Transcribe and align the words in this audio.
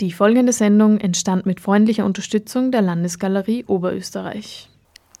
Die 0.00 0.12
folgende 0.12 0.54
Sendung 0.54 0.98
entstand 0.98 1.44
mit 1.44 1.60
freundlicher 1.60 2.06
Unterstützung 2.06 2.72
der 2.72 2.80
Landesgalerie 2.80 3.66
Oberösterreich. 3.66 4.70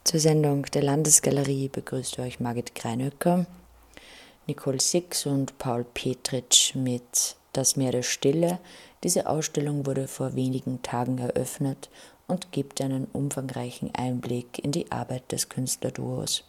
Zur 0.04 0.20
Sendung 0.20 0.62
der 0.72 0.82
Landesgalerie 0.82 1.68
begrüßt 1.68 2.18
euch 2.18 2.40
Margit 2.40 2.74
Greinöcker, 2.74 3.44
Nicole 4.46 4.80
Six 4.80 5.26
und 5.26 5.58
Paul 5.58 5.84
Petritsch 5.84 6.74
mit 6.74 7.36
Das 7.52 7.76
Meer 7.76 7.92
der 7.92 8.02
Stille. 8.02 8.58
Diese 9.04 9.28
Ausstellung 9.28 9.84
wurde 9.84 10.08
vor 10.08 10.34
wenigen 10.34 10.80
Tagen 10.80 11.18
eröffnet 11.18 11.90
und 12.26 12.50
gibt 12.50 12.80
einen 12.80 13.06
umfangreichen 13.12 13.94
Einblick 13.94 14.64
in 14.64 14.72
die 14.72 14.90
Arbeit 14.90 15.30
des 15.30 15.50
Künstlerduos. 15.50 16.44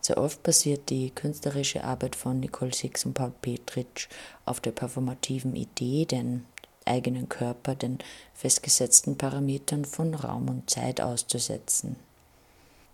Sehr 0.00 0.16
oft 0.16 0.42
basiert 0.42 0.88
die 0.88 1.10
künstlerische 1.10 1.84
Arbeit 1.84 2.16
von 2.16 2.40
Nicole 2.40 2.72
Six 2.72 3.04
und 3.04 3.12
Paul 3.12 3.32
Petritsch 3.42 4.08
auf 4.46 4.60
der 4.60 4.70
performativen 4.70 5.54
Idee, 5.54 6.06
den 6.06 6.46
eigenen 6.88 7.28
Körper 7.28 7.74
den 7.74 7.98
festgesetzten 8.34 9.16
Parametern 9.16 9.84
von 9.84 10.14
Raum 10.14 10.48
und 10.48 10.70
Zeit 10.70 11.00
auszusetzen. 11.00 11.96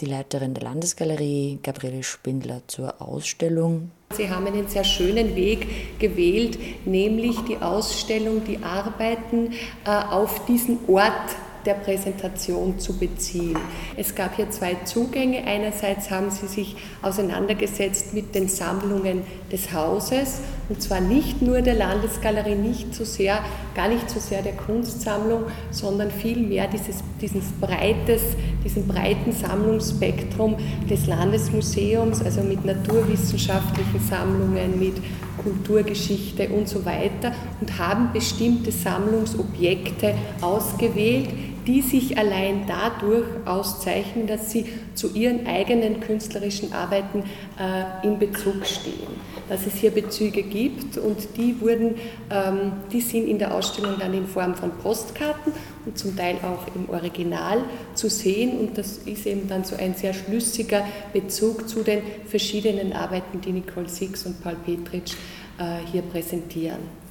Die 0.01 0.07
Leiterin 0.07 0.55
der 0.55 0.65
Landesgalerie, 0.65 1.61
Gabriele 1.63 2.03
Spindler, 2.03 2.63
zur 2.67 3.01
Ausstellung. 3.01 3.93
Sie 4.17 4.29
haben 4.29 4.47
einen 4.47 4.67
sehr 4.67 4.83
schönen 4.83 5.37
Weg 5.37 6.01
gewählt, 6.01 6.59
nämlich 6.85 7.39
die 7.49 7.59
Ausstellung, 7.59 8.43
die 8.45 8.59
Arbeiten 8.59 9.53
äh, 9.85 9.91
auf 9.91 10.45
diesen 10.47 10.79
Ort 10.89 11.37
der 11.67 11.75
Präsentation 11.75 12.79
zu 12.79 12.99
beziehen. 12.99 13.59
Es 13.97 14.15
gab 14.15 14.37
hier 14.37 14.51
zwei 14.51 14.77
Zugänge. 14.85 15.45
Einerseits 15.45 16.11
haben 16.11 16.31
sie 16.31 16.47
sich 16.47 16.77
auseinandergesetzt 17.03 18.15
mit 18.15 18.35
den 18.35 18.49
Sammlungen 18.49 19.23
des 19.51 19.73
Hauses 19.73 20.41
und 20.69 20.81
zwar 20.81 21.01
nicht 21.01 21.43
nur 21.43 21.61
der 21.61 21.75
Landesgalerie, 21.75 22.55
nicht 22.55 22.95
so 22.95 23.05
sehr, 23.05 23.41
gar 23.75 23.89
nicht 23.89 24.09
so 24.09 24.19
sehr 24.19 24.41
der 24.41 24.55
Kunstsammlung, 24.55 25.45
sondern 25.71 26.11
vielmehr 26.11 26.69
dieses, 26.69 27.03
dieses 27.21 27.53
breites, 27.61 28.23
diesen 28.65 28.89
breiten 28.89 29.33
Sammlungsspektrum 29.33 30.57
des 30.89 31.07
Landesmuseums, 31.07 32.23
also 32.23 32.41
mit 32.41 32.65
naturwissenschaftlichen 32.65 34.01
Sammlungen, 34.09 34.79
mit 34.79 34.95
Kulturgeschichte 35.43 36.49
und 36.49 36.67
so 36.67 36.85
weiter 36.87 37.33
und 37.61 37.79
haben 37.79 38.11
bestimmte 38.13 38.73
Sammlungsobjekte 38.73 40.15
ausgewählt, 40.41 41.29
die 41.67 41.83
sich 41.83 42.19
allein 42.19 42.67
dadurch 42.67 43.27
auszeichnen, 43.47 44.27
dass 44.27 44.51
sie 44.51 44.67
zu 44.95 45.13
ihren 45.15 45.47
eigenen 45.47 46.01
künstlerischen 46.01 46.73
Arbeiten 46.73 47.25
äh, 47.59 48.07
in 48.07 48.19
Bezug 48.19 48.67
stehen. 48.67 49.35
Dass 49.49 49.67
es 49.67 49.75
hier 49.75 49.91
Bezüge 49.91 50.43
gibt 50.43 50.97
und 50.97 51.37
die 51.37 51.61
wurden, 51.61 51.97
ähm, 52.31 52.73
die 52.93 53.01
sind 53.01 53.29
in 53.29 53.39
der 53.39 53.55
Ausstellung 53.55 53.95
dann 53.99 54.15
in 54.15 54.27
Form 54.27 54.55
von 54.55 54.71
Postkarten 54.83 55.53
und 55.85 55.99
zum 55.99 56.17
Teil 56.17 56.37
auch 56.43 56.75
im 56.75 56.89
Original 56.89 57.59
zu 57.95 58.09
sehen 58.09 58.59
und 58.59 58.79
das 58.79 58.99
ist 58.99 59.27
eben 59.27 59.49
dann 59.49 59.65
so 59.65 59.77
ein 59.77 59.95
sehr 59.95 60.15
schlüssiger 60.15 60.85
Bezug 61.13 61.69
zu 61.69 61.83
den 61.83 62.03
verschiedenen 62.27 62.93
Arbeiten, 62.93 63.41
die 63.41 63.53
Nicole 63.53 63.89
Six 63.89 64.27
und 64.27 64.43
Paul 64.43 64.57
Petritsch 64.65 65.15
äh, 65.59 65.87
hier 65.91 66.03
präsentieren. 66.03 67.04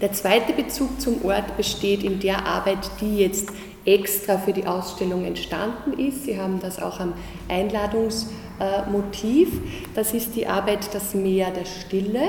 Der 0.00 0.12
zweite 0.12 0.52
Bezug 0.52 1.00
zum 1.00 1.24
Ort 1.24 1.56
besteht 1.56 2.02
in 2.02 2.20
der 2.20 2.46
Arbeit, 2.46 2.90
die 3.00 3.18
jetzt 3.18 3.48
extra 3.86 4.36
für 4.36 4.52
die 4.52 4.66
Ausstellung 4.66 5.24
entstanden 5.24 5.98
ist. 5.98 6.24
Sie 6.24 6.38
haben 6.38 6.60
das 6.60 6.82
auch 6.82 7.00
am 7.00 7.14
Einladungsmotiv. 7.48 9.48
Das 9.94 10.12
ist 10.12 10.36
die 10.36 10.46
Arbeit 10.46 10.92
Das 10.92 11.14
Meer 11.14 11.50
der 11.50 11.64
Stille. 11.64 12.28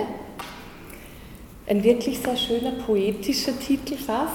Ein 1.67 1.83
wirklich 1.83 2.19
sehr 2.19 2.37
schöner 2.37 2.71
poetischer 2.71 3.59
Titel 3.59 3.97
fast, 3.97 4.31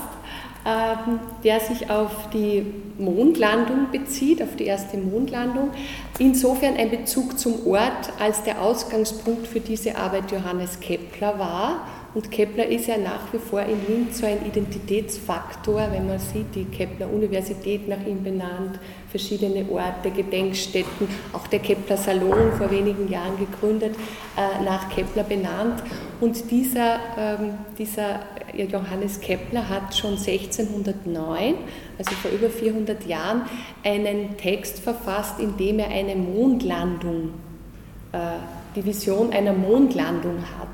ähm, 0.67 1.21
der 1.43 1.59
sich 1.61 1.89
auf 1.89 2.29
die 2.35 2.67
Mondlandung 2.99 3.87
bezieht, 3.91 4.43
auf 4.43 4.57
die 4.57 4.67
erste 4.67 4.99
Mondlandung. 4.99 5.71
Insofern 6.19 6.77
ein 6.77 6.91
Bezug 6.91 7.39
zum 7.39 7.67
Ort, 7.67 8.13
als 8.21 8.43
der 8.43 8.61
Ausgangspunkt 8.61 9.47
für 9.47 9.61
diese 9.61 9.97
Arbeit 9.97 10.31
Johannes 10.31 10.79
Kepler 10.81 11.39
war 11.39 11.87
und 12.15 12.31
Kepler 12.31 12.67
ist 12.67 12.89
ja 12.89 12.99
nach 12.99 13.33
wie 13.33 13.39
vor 13.39 13.63
in 13.63 13.87
Linz 13.89 14.19
so 14.19 14.27
ein 14.27 14.45
Identitätsfaktor, 14.45 15.89
wenn 15.91 16.07
man 16.07 16.19
sieht, 16.19 16.55
die 16.55 16.67
Kepler-Universität 16.67 17.89
nach 17.89 18.05
ihm 18.07 18.23
benannt, 18.23 18.79
verschiedene 19.09 19.67
Orte, 19.71 20.11
Gedenkstätten, 20.11 21.09
auch 21.33 21.47
der 21.47 21.61
Kepler-Salon 21.61 22.53
vor 22.59 22.71
wenigen 22.71 23.11
Jahren 23.11 23.39
gegründet, 23.39 23.95
äh, 24.37 24.63
nach 24.63 24.91
Kepler 24.91 25.23
benannt. 25.23 25.83
Und 26.21 26.51
dieser, 26.51 26.99
ähm, 27.17 27.55
dieser 27.79 28.21
Johannes 28.55 29.19
Kepler 29.19 29.67
hat 29.67 29.97
schon 29.97 30.19
1609, 30.19 31.55
also 31.97 32.11
vor 32.17 32.31
über 32.31 32.51
400 32.51 33.07
Jahren, 33.07 33.43
einen 33.83 34.37
Text 34.37 34.81
verfasst, 34.81 35.41
in 35.41 35.57
dem 35.57 35.79
er 35.79 35.89
eine 35.89 36.15
Mondlandung, 36.15 37.31
äh, 38.13 38.19
die 38.77 38.85
Vision 38.85 39.33
einer 39.33 39.55
Mondlandung 39.55 40.43
hat. 40.59 40.69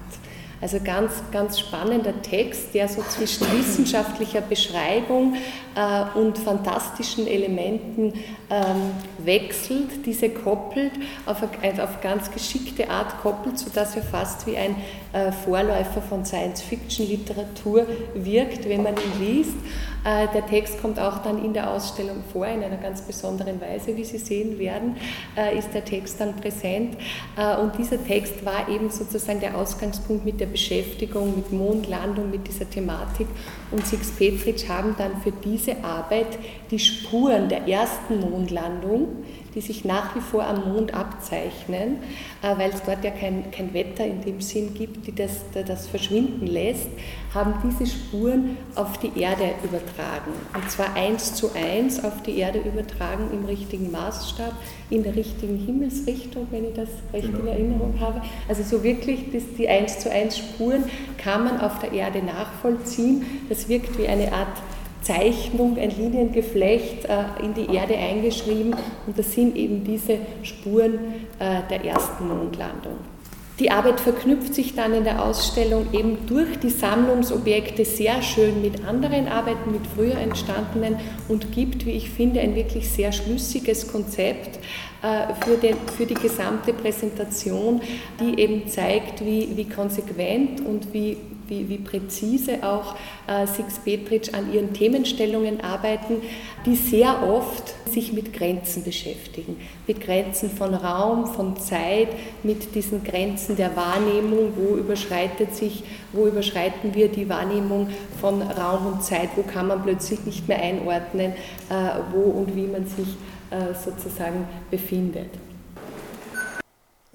Also 0.60 0.78
ganz, 0.82 1.12
ganz 1.30 1.60
spannender 1.60 2.20
Text, 2.20 2.74
der 2.74 2.88
so 2.88 3.02
zwischen 3.02 3.46
wissenschaftlicher 3.52 4.40
Beschreibung 4.40 5.36
äh, 5.76 6.18
und 6.18 6.36
fantastischen 6.36 7.28
Elementen 7.28 8.14
ähm, 8.50 8.90
wechselt, 9.18 10.04
diese 10.04 10.30
koppelt, 10.30 10.92
auf, 11.26 11.36
eine, 11.62 11.84
auf 11.84 12.00
ganz 12.00 12.30
geschickte 12.32 12.90
Art 12.90 13.20
koppelt, 13.22 13.58
sodass 13.58 13.94
er 13.94 14.02
fast 14.02 14.48
wie 14.48 14.56
ein 14.56 14.74
äh, 15.12 15.30
Vorläufer 15.30 16.02
von 16.02 16.24
Science-Fiction-Literatur 16.24 17.86
wirkt, 18.14 18.68
wenn 18.68 18.82
man 18.82 18.94
ihn 18.94 19.26
liest. 19.26 19.56
Äh, 20.08 20.26
der 20.32 20.46
Text 20.46 20.80
kommt 20.80 20.98
auch 20.98 21.18
dann 21.18 21.44
in 21.44 21.52
der 21.52 21.70
Ausstellung 21.70 22.22
vor, 22.32 22.46
in 22.46 22.62
einer 22.62 22.78
ganz 22.78 23.02
besonderen 23.02 23.60
Weise, 23.60 23.94
wie 23.94 24.04
Sie 24.04 24.16
sehen 24.16 24.58
werden, 24.58 24.96
äh, 25.36 25.58
ist 25.58 25.74
der 25.74 25.84
Text 25.84 26.18
dann 26.18 26.34
präsent. 26.34 26.96
Äh, 27.36 27.56
und 27.58 27.76
dieser 27.76 28.02
Text 28.02 28.42
war 28.42 28.70
eben 28.70 28.88
sozusagen 28.88 29.40
der 29.40 29.54
Ausgangspunkt 29.54 30.24
mit 30.24 30.40
der 30.40 30.46
Beschäftigung 30.46 31.36
mit 31.36 31.52
Mondlandung, 31.52 32.30
mit 32.30 32.48
dieser 32.48 32.68
Thematik. 32.70 33.26
Und 33.70 33.86
Six 33.86 34.12
Petritsch 34.12 34.66
haben 34.66 34.94
dann 34.96 35.20
für 35.20 35.32
diese 35.32 35.84
Arbeit 35.84 36.38
die 36.70 36.78
Spuren 36.78 37.50
der 37.50 37.68
ersten 37.68 38.20
Mondlandung, 38.20 39.08
die 39.54 39.60
sich 39.60 39.84
nach 39.84 40.14
wie 40.14 40.20
vor 40.20 40.46
am 40.46 40.72
Mond 40.72 40.94
abzeichnen, 40.94 41.98
äh, 42.42 42.56
weil 42.56 42.70
es 42.70 42.82
dort 42.82 43.04
ja 43.04 43.10
kein, 43.10 43.50
kein 43.50 43.72
Wetter 43.74 44.04
in 44.04 44.22
dem 44.22 44.40
Sinn 44.40 44.74
gibt, 44.74 45.06
die 45.06 45.14
das, 45.14 45.44
das 45.52 45.86
verschwinden 45.86 46.46
lässt, 46.46 46.88
haben 47.34 47.54
diese 47.62 47.90
Spuren 47.90 48.56
auf 48.74 48.98
die 48.98 49.18
Erde 49.20 49.50
übertragen. 49.62 50.32
Und 50.54 50.70
zwar 50.70 50.94
eins 50.94 51.34
zu 51.34 51.50
eins 51.54 52.02
auf 52.02 52.22
die 52.22 52.38
Erde 52.38 52.60
übertragen 52.60 53.28
im 53.32 53.44
richtigen 53.44 53.90
Maßstab, 53.90 54.52
in 54.90 55.02
der 55.02 55.14
richtigen 55.14 55.58
Himmelsrichtung, 55.58 56.46
wenn 56.50 56.64
ich 56.64 56.74
das 56.74 56.88
recht 57.12 57.26
in 57.26 57.36
genau. 57.36 57.50
Erinnerung 57.50 57.94
habe. 58.00 58.22
Also 58.48 58.62
so 58.62 58.82
wirklich 58.82 59.30
das, 59.32 59.42
die 59.56 59.68
eins 59.68 59.98
zu 59.98 60.10
eins 60.10 60.38
Spuren 60.38 60.84
kann 61.18 61.44
man 61.44 61.60
auf 61.60 61.78
der 61.80 61.92
Erde 61.92 62.22
nachvollziehen. 62.22 63.24
Das 63.48 63.68
wirkt 63.68 63.98
wie 63.98 64.08
eine 64.08 64.32
Art 64.32 64.48
Zeichnung, 65.08 65.78
ein 65.78 65.90
Liniengeflecht 65.90 67.06
äh, 67.06 67.42
in 67.42 67.54
die 67.54 67.74
Erde 67.74 67.96
eingeschrieben 67.96 68.76
und 69.06 69.18
das 69.18 69.32
sind 69.32 69.56
eben 69.56 69.82
diese 69.82 70.18
Spuren 70.42 70.98
äh, 71.38 71.62
der 71.70 71.82
ersten 71.82 72.28
Mondlandung. 72.28 72.98
Die 73.58 73.70
Arbeit 73.70 74.00
verknüpft 74.00 74.54
sich 74.54 74.76
dann 74.76 74.92
in 74.94 75.04
der 75.04 75.24
Ausstellung 75.24 75.86
eben 75.92 76.18
durch 76.26 76.60
die 76.60 76.68
Sammlungsobjekte 76.68 77.84
sehr 77.84 78.22
schön 78.22 78.60
mit 78.60 78.86
anderen 78.86 79.26
Arbeiten, 79.26 79.72
mit 79.72 79.84
früher 79.96 80.16
entstandenen 80.16 80.96
und 81.28 81.52
gibt, 81.52 81.86
wie 81.86 81.92
ich 81.92 82.10
finde, 82.10 82.40
ein 82.40 82.54
wirklich 82.54 82.88
sehr 82.88 83.10
schlüssiges 83.10 83.90
Konzept 83.90 84.58
äh, 85.02 85.34
für, 85.42 85.56
den, 85.56 85.76
für 85.96 86.04
die 86.04 86.14
gesamte 86.14 86.74
Präsentation, 86.74 87.80
die 88.20 88.38
eben 88.38 88.68
zeigt, 88.68 89.24
wie, 89.24 89.56
wie 89.56 89.68
konsequent 89.68 90.60
und 90.64 90.92
wie 90.92 91.16
wie, 91.48 91.68
wie 91.68 91.78
präzise 91.78 92.62
auch 92.62 92.94
äh, 93.26 93.46
Six 93.46 93.80
Petritsch 93.80 94.32
an 94.34 94.52
ihren 94.52 94.72
Themenstellungen 94.72 95.60
arbeiten, 95.60 96.22
die 96.66 96.76
sehr 96.76 97.22
oft 97.26 97.74
sich 97.90 98.12
mit 98.12 98.32
Grenzen 98.32 98.84
beschäftigen, 98.84 99.56
mit 99.86 100.00
Grenzen 100.00 100.50
von 100.50 100.74
Raum, 100.74 101.26
von 101.26 101.56
Zeit, 101.56 102.08
mit 102.42 102.74
diesen 102.74 103.02
Grenzen 103.04 103.56
der 103.56 103.74
Wahrnehmung, 103.76 104.52
wo 104.56 104.76
überschreitet 104.76 105.54
sich, 105.54 105.84
wo 106.12 106.26
überschreiten 106.26 106.94
wir 106.94 107.08
die 107.08 107.28
Wahrnehmung 107.28 107.88
von 108.20 108.42
Raum 108.42 108.86
und 108.86 109.04
Zeit, 109.04 109.30
wo 109.36 109.42
kann 109.42 109.68
man 109.68 109.82
plötzlich 109.82 110.20
nicht 110.24 110.48
mehr 110.48 110.60
einordnen, 110.60 111.32
äh, 111.70 111.74
wo 112.12 112.22
und 112.22 112.54
wie 112.54 112.66
man 112.66 112.86
sich 112.86 113.08
äh, 113.50 113.74
sozusagen 113.74 114.46
befindet. 114.70 115.30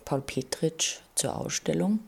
Paul 0.05 0.21
Petritsch 0.21 0.99
zur 1.15 1.37
Ausstellung. 1.37 1.99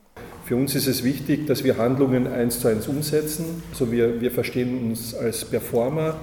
Für 0.45 0.55
uns 0.55 0.75
ist 0.75 0.85
es 0.85 1.03
wichtig, 1.03 1.47
dass 1.47 1.63
wir 1.63 1.79
Handlungen 1.79 2.27
eins 2.27 2.59
zu 2.59 2.67
eins 2.67 2.87
umsetzen. 2.87 3.63
Also 3.71 3.91
wir, 3.91 4.21
wir 4.21 4.29
verstehen 4.29 4.91
uns 4.91 5.15
als 5.15 5.43
Performer. 5.43 6.17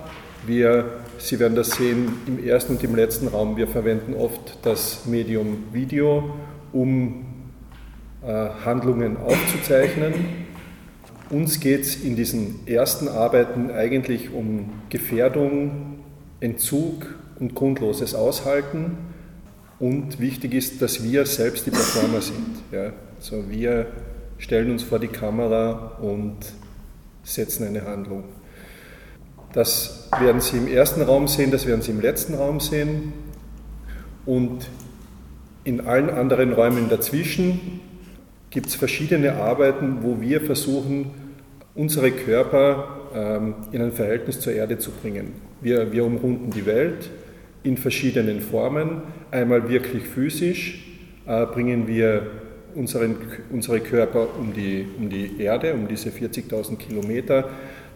Wir, 0.47 0.93
Sie 1.19 1.41
werden 1.41 1.57
das 1.57 1.73
sehen 1.73 2.13
im 2.29 2.45
ersten 2.45 2.77
und 2.77 2.85
im 2.85 2.95
letzten 2.95 3.27
Raum. 3.27 3.57
Wir 3.57 3.67
verwenden 3.67 4.15
oft 4.15 4.59
das 4.63 5.07
Medium 5.07 5.65
Video, 5.73 6.37
um 6.73 7.25
äh, 8.25 8.27
Handlungen 8.65 9.17
aufzuzeichnen. 9.17 10.15
uns 11.29 11.59
geht 11.59 11.81
es 11.81 11.97
in 11.97 12.15
diesen 12.15 12.65
ersten 12.69 13.09
Arbeiten 13.09 13.73
eigentlich 13.73 14.33
um 14.33 14.71
Gefährdung, 14.89 15.99
Entzug 16.39 17.13
und 17.41 17.57
grundloses 17.57 18.15
Aushalten. 18.15 18.99
Und 19.83 20.21
wichtig 20.21 20.55
ist, 20.55 20.81
dass 20.81 21.03
wir 21.03 21.27
selbst 21.27 21.67
die 21.67 21.73
Performer 21.73 22.21
sind. 22.21 22.63
Ja? 22.71 22.93
Also 23.17 23.51
wir 23.51 23.89
stellen 24.39 24.71
uns 24.71 24.85
vor 24.85 25.01
die 25.01 25.09
Kamera 25.09 25.99
und 26.01 26.37
setzen 27.25 27.67
eine 27.67 27.85
Handlung. 27.85 28.23
Das 29.53 30.09
werden 30.21 30.41
Sie 30.41 30.59
im 30.59 30.69
ersten 30.69 31.03
Raum 31.03 31.27
sehen, 31.27 31.51
das 31.51 31.67
werden 31.67 31.83
Sie 31.83 31.91
im 31.91 32.01
letzten 32.01 32.35
Raum 32.35 32.61
sehen. 32.61 33.13
Und 34.25 34.69
in 35.65 35.81
allen 35.81 36.11
anderen 36.11 36.53
Räumen 36.53 36.89
dazwischen 36.89 37.81
gibt 38.51 38.69
es 38.69 38.77
verschiedene 38.77 39.33
Arbeiten, 39.35 40.05
wo 40.05 40.21
wir 40.21 40.43
versuchen, 40.43 41.11
unsere 41.75 42.13
Körper 42.13 43.01
ähm, 43.17 43.55
in 43.73 43.83
ein 43.83 43.91
Verhältnis 43.91 44.39
zur 44.39 44.53
Erde 44.53 44.79
zu 44.79 44.93
bringen. 44.93 45.33
Wir, 45.61 45.91
wir 45.91 46.05
umrunden 46.05 46.53
die 46.53 46.67
Welt 46.67 47.11
in 47.65 47.77
verschiedenen 47.77 48.41
Formen. 48.41 49.03
Einmal 49.33 49.67
wirklich 49.67 50.07
physisch 50.07 50.85
äh, 51.27 51.47
bringen 51.47 51.89
wir 51.89 52.27
unseren, 52.75 53.17
unsere 53.51 53.81
Körper 53.81 54.29
um 54.39 54.53
die, 54.53 54.87
um 54.99 55.09
die 55.09 55.41
Erde, 55.41 55.73
um 55.73 55.89
diese 55.89 56.11
40.000 56.11 56.77
Kilometer. 56.77 57.49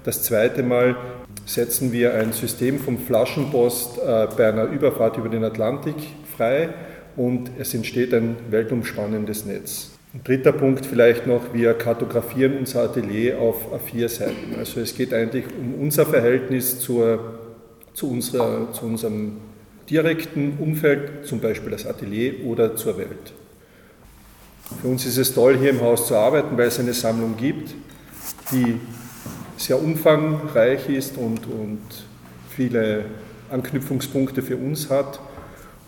Das 0.03 0.23
zweite 0.23 0.63
Mal 0.63 0.97
setzen 1.45 1.93
wir 1.93 2.15
ein 2.15 2.33
System 2.33 2.79
vom 2.79 2.97
Flaschenpost 2.97 3.99
äh, 3.99 4.29
bei 4.35 4.49
einer 4.49 4.65
Überfahrt 4.65 5.19
über 5.19 5.29
den 5.29 5.45
Atlantik 5.45 5.97
frei 6.35 6.71
und 7.17 7.51
es 7.59 7.75
entsteht 7.75 8.15
ein 8.15 8.37
weltumspannendes 8.51 9.45
Netz. 9.45 9.91
Ein 10.15 10.25
dritter 10.25 10.53
Punkt 10.53 10.87
vielleicht 10.87 11.27
noch, 11.27 11.53
wir 11.53 11.75
kartografieren 11.75 12.57
unser 12.57 12.85
Atelier 12.85 13.39
auf 13.39 13.69
vier 13.85 14.09
Seiten. 14.09 14.55
Also 14.59 14.81
es 14.81 14.97
geht 14.97 15.13
eigentlich 15.13 15.45
um 15.61 15.75
unser 15.83 16.07
Verhältnis 16.07 16.81
zur, 16.81 17.41
zu, 17.93 18.11
unserer, 18.11 18.73
zu 18.73 18.87
unserem 18.87 19.33
direkten 19.89 20.59
Umfeld, 20.59 21.27
zum 21.27 21.41
Beispiel 21.41 21.71
das 21.71 21.87
Atelier 21.87 22.45
oder 22.45 22.77
zur 22.77 22.99
Welt. 22.99 23.33
Für 24.81 24.89
uns 24.89 25.07
ist 25.07 25.17
es 25.17 25.33
toll, 25.33 25.57
hier 25.59 25.71
im 25.71 25.81
Haus 25.81 26.09
zu 26.09 26.17
arbeiten, 26.17 26.59
weil 26.59 26.69
es 26.69 26.81
eine 26.81 26.93
Sammlung 26.93 27.37
gibt, 27.37 27.75
die 28.51 28.81
sehr 29.57 29.81
umfangreich 29.81 30.89
ist 30.89 31.17
und, 31.17 31.47
und 31.47 31.81
viele 32.51 33.05
Anknüpfungspunkte 33.51 34.43
für 34.43 34.57
uns 34.57 34.91
hat. 34.91 35.21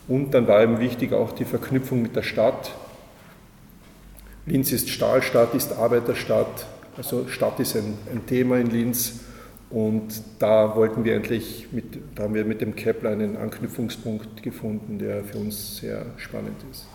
Und 0.06 0.32
dann 0.32 0.46
war 0.46 0.62
eben 0.62 0.78
wichtig 0.78 1.12
auch 1.12 1.32
die 1.32 1.44
Verknüpfung 1.44 2.02
mit 2.02 2.16
der 2.16 2.22
Stadt. 2.22 2.72
Linz 4.46 4.72
ist 4.72 4.88
Stahlstadt, 4.88 5.54
ist 5.54 5.72
Arbeiterstadt, 5.72 6.66
also 6.96 7.28
Stadt 7.28 7.60
ist 7.60 7.76
ein, 7.76 7.98
ein 8.12 8.26
Thema 8.26 8.58
in 8.58 8.70
Linz. 8.70 9.20
Und 9.70 10.22
da 10.38 10.74
wollten 10.76 11.04
wir 11.04 11.14
endlich, 11.14 11.68
mit, 11.72 11.98
da 12.14 12.24
haben 12.24 12.34
wir 12.34 12.44
mit 12.44 12.62
dem 12.62 12.74
Kepler 12.74 13.10
einen 13.10 13.36
Anknüpfungspunkt 13.36 14.42
gefunden, 14.42 14.98
der 14.98 15.24
für 15.24 15.38
uns 15.38 15.76
sehr 15.76 16.06
spannend 16.16 16.56
ist. 16.70 16.86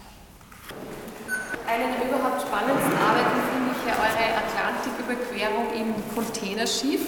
Eine 1.67 1.83
der 1.83 2.09
überhaupt 2.09 2.41
spannendsten 2.41 2.97
Arbeiten 2.97 3.39
finde 3.53 3.71
ich 3.77 3.83
ja 3.85 3.93
eure 3.93 4.25
Atlantiküberquerung 4.41 5.67
im 5.79 6.15
Containerschiff. 6.15 7.07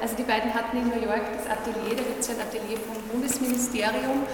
Also 0.00 0.16
die 0.16 0.22
beiden 0.22 0.52
hatten 0.54 0.76
in 0.76 0.88
New 0.88 1.04
York 1.04 1.22
das 1.36 1.46
Atelier, 1.46 1.96
da 1.96 2.02
gibt 2.02 2.20
es 2.20 2.30
ein 2.30 2.40
Atelier 2.40 2.78
vom 2.78 2.96
Bundesministerium 3.10 4.26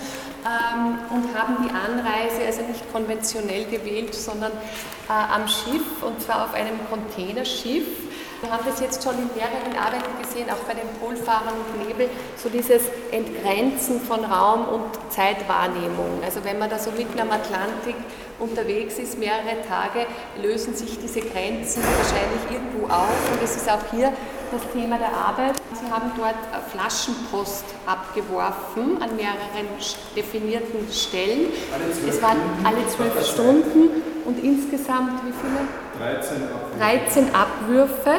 ähm, 0.44 0.98
und 1.10 1.34
haben 1.36 1.56
die 1.64 1.70
Anreise 1.70 2.46
also 2.46 2.62
nicht 2.62 2.90
konventionell 2.92 3.64
gewählt, 3.66 4.14
sondern 4.14 4.52
äh, 4.52 5.12
am 5.12 5.46
Schiff 5.46 6.02
und 6.02 6.20
zwar 6.22 6.44
auf 6.44 6.54
einem 6.54 6.78
Containerschiff 6.88 8.07
wir 8.40 8.50
haben 8.50 8.64
das 8.64 8.80
jetzt 8.80 9.02
schon 9.02 9.14
in 9.14 9.28
mehreren 9.34 9.76
Arbeiten 9.76 10.22
gesehen, 10.22 10.48
auch 10.50 10.62
bei 10.66 10.74
den 10.74 10.88
Polfahrern 11.00 11.54
und 11.54 11.88
Nebel, 11.88 12.08
so 12.36 12.48
dieses 12.48 12.82
Entgrenzen 13.10 14.00
von 14.00 14.24
Raum 14.24 14.68
und 14.68 15.12
Zeitwahrnehmung. 15.12 16.22
Also 16.24 16.44
wenn 16.44 16.58
man 16.58 16.70
da 16.70 16.78
so 16.78 16.90
mitten 16.92 17.18
am 17.18 17.30
Atlantik 17.30 17.96
unterwegs 18.38 18.98
ist, 18.98 19.18
mehrere 19.18 19.62
Tage, 19.66 20.06
lösen 20.40 20.74
sich 20.74 20.98
diese 21.00 21.20
Grenzen 21.20 21.82
wahrscheinlich 21.82 22.42
irgendwo 22.52 22.86
auf. 22.86 23.32
Und 23.32 23.42
es 23.42 23.56
ist 23.56 23.68
auch 23.68 23.82
hier 23.90 24.12
das 24.52 24.62
Thema 24.72 24.98
der 24.98 25.12
Arbeit. 25.12 25.56
Sie 25.72 25.90
haben 25.90 26.12
dort 26.16 26.36
Flaschenpost 26.70 27.64
abgeworfen 27.86 29.02
an 29.02 29.16
mehreren 29.16 29.66
definierten 30.14 30.90
Stellen. 30.92 31.48
Es 32.08 32.22
waren 32.22 32.38
alle 32.62 32.86
zwölf 32.88 33.26
Stunden 33.26 34.02
und 34.24 34.42
insgesamt 34.44 35.24
wie 35.24 35.32
viele? 35.32 35.87
13 35.98 36.42
Abwürfe. 36.42 36.78
13 36.78 37.34
Abwürfe 37.34 38.10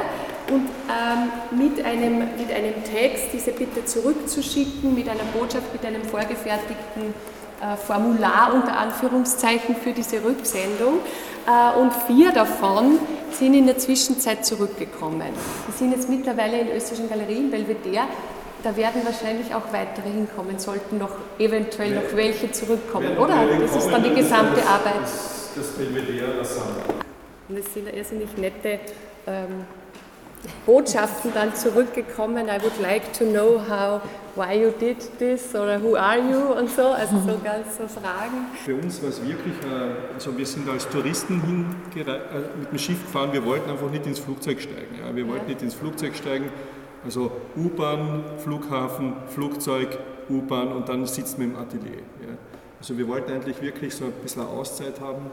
und 0.52 0.68
ähm, 0.90 1.58
mit, 1.58 1.86
einem, 1.86 2.20
mit 2.20 2.52
einem 2.52 2.84
Text 2.84 3.28
diese 3.34 3.52
Bitte 3.52 3.86
zurückzuschicken, 3.86 4.96
mit 4.96 5.08
einer 5.08 5.24
Botschaft, 5.34 5.72
mit 5.72 5.86
einem 5.86 6.04
vorgefertigten 6.04 7.14
äh, 7.62 7.76
Formular 7.76 8.54
unter 8.54 8.78
Anführungszeichen 8.78 9.76
für 9.76 9.92
diese 9.92 10.24
Rücksendung. 10.24 11.00
Äh, 11.48 11.80
und 11.80 11.94
vier 12.08 12.31
davon 12.31 13.00
sind 13.31 13.54
in 13.54 13.68
der 13.68 13.78
Zwischenzeit 13.78 14.46
zurückgekommen. 14.46 15.30
Die 15.68 15.78
sind 15.78 15.92
jetzt 15.92 16.10
mittlerweile 16.10 16.60
in 16.62 16.68
österreichischen 16.70 17.10
Galerie 17.10 17.38
in 17.38 17.52
Belvedere. 17.52 18.06
Da 18.64 18.76
werden 18.76 19.02
wahrscheinlich 19.06 19.54
auch 19.56 19.72
weitere 19.72 20.10
hinkommen, 20.10 20.60
sollten 20.60 20.98
noch 20.98 21.12
eventuell 21.38 21.96
noch 21.96 22.14
welche 22.14 22.52
zurückkommen, 22.52 23.18
oder? 23.18 23.46
Das 23.62 23.76
ist 23.78 23.90
dann 23.90 24.04
die 24.04 24.14
gesamte 24.14 24.62
Arbeit. 24.68 25.04
Das, 25.56 25.68
Belvedere, 25.78 26.36
das 26.38 26.60
und 27.50 27.57
es 27.57 27.74
sind 27.74 27.92
irrsinnig 27.92 28.38
nette 28.38 28.80
ähm, 29.25 29.66
Botschaften 30.66 31.31
dann 31.34 31.54
zurückgekommen. 31.54 32.48
I 32.48 32.62
would 32.62 32.80
like 32.80 33.12
to 33.13 33.25
know 33.25 33.60
how, 33.60 34.01
why 34.36 34.54
you 34.54 34.72
did 34.72 34.98
this 35.18 35.54
oder 35.54 35.81
who 35.81 35.96
are 35.96 36.18
you 36.18 36.54
und 36.57 36.69
so. 36.69 36.88
Also 36.88 37.18
so 37.19 37.38
mhm. 37.38 37.44
ganz 37.44 37.78
so 37.78 37.88
Fragen. 37.88 38.48
Für 38.63 38.75
uns 38.75 39.01
war 39.01 39.10
es 39.10 39.19
wirklich, 39.22 39.54
äh, 39.63 40.13
also 40.13 40.38
wir 40.38 40.46
sind 40.46 40.69
als 40.69 40.88
Touristen 40.88 41.75
äh, 41.96 42.01
mit 42.60 42.72
dem 42.72 42.78
Schiff 42.78 43.01
gefahren. 43.01 43.34
Wir 43.34 43.44
wollten 43.44 43.69
einfach 43.69 43.90
nicht 43.90 44.06
ins 44.06 44.19
Flugzeug 44.19 44.62
steigen. 44.62 45.00
Ja. 45.04 45.13
Wir 45.13 45.28
wollten 45.28 45.45
ja. 45.45 45.54
nicht 45.54 45.62
ins 45.62 45.74
Flugzeug 45.74 46.16
steigen. 46.16 46.50
Also 47.04 47.31
U-Bahn, 47.57 48.24
Flughafen, 48.38 49.13
Flugzeug, 49.28 49.98
U-Bahn 50.30 50.72
und 50.72 50.88
dann 50.88 51.06
sitzt 51.06 51.38
man 51.40 51.52
im 51.52 51.57
Atelier. 51.57 52.00
Ja. 52.22 52.38
Also 52.80 52.98
wir 52.98 53.07
wollten 53.07 53.31
eigentlich 53.31 53.62
wirklich 53.62 53.95
so 53.95 54.06
ein 54.06 54.12
bisschen 54.12 54.44
Auszeit 54.44 55.02
haben 55.02 55.31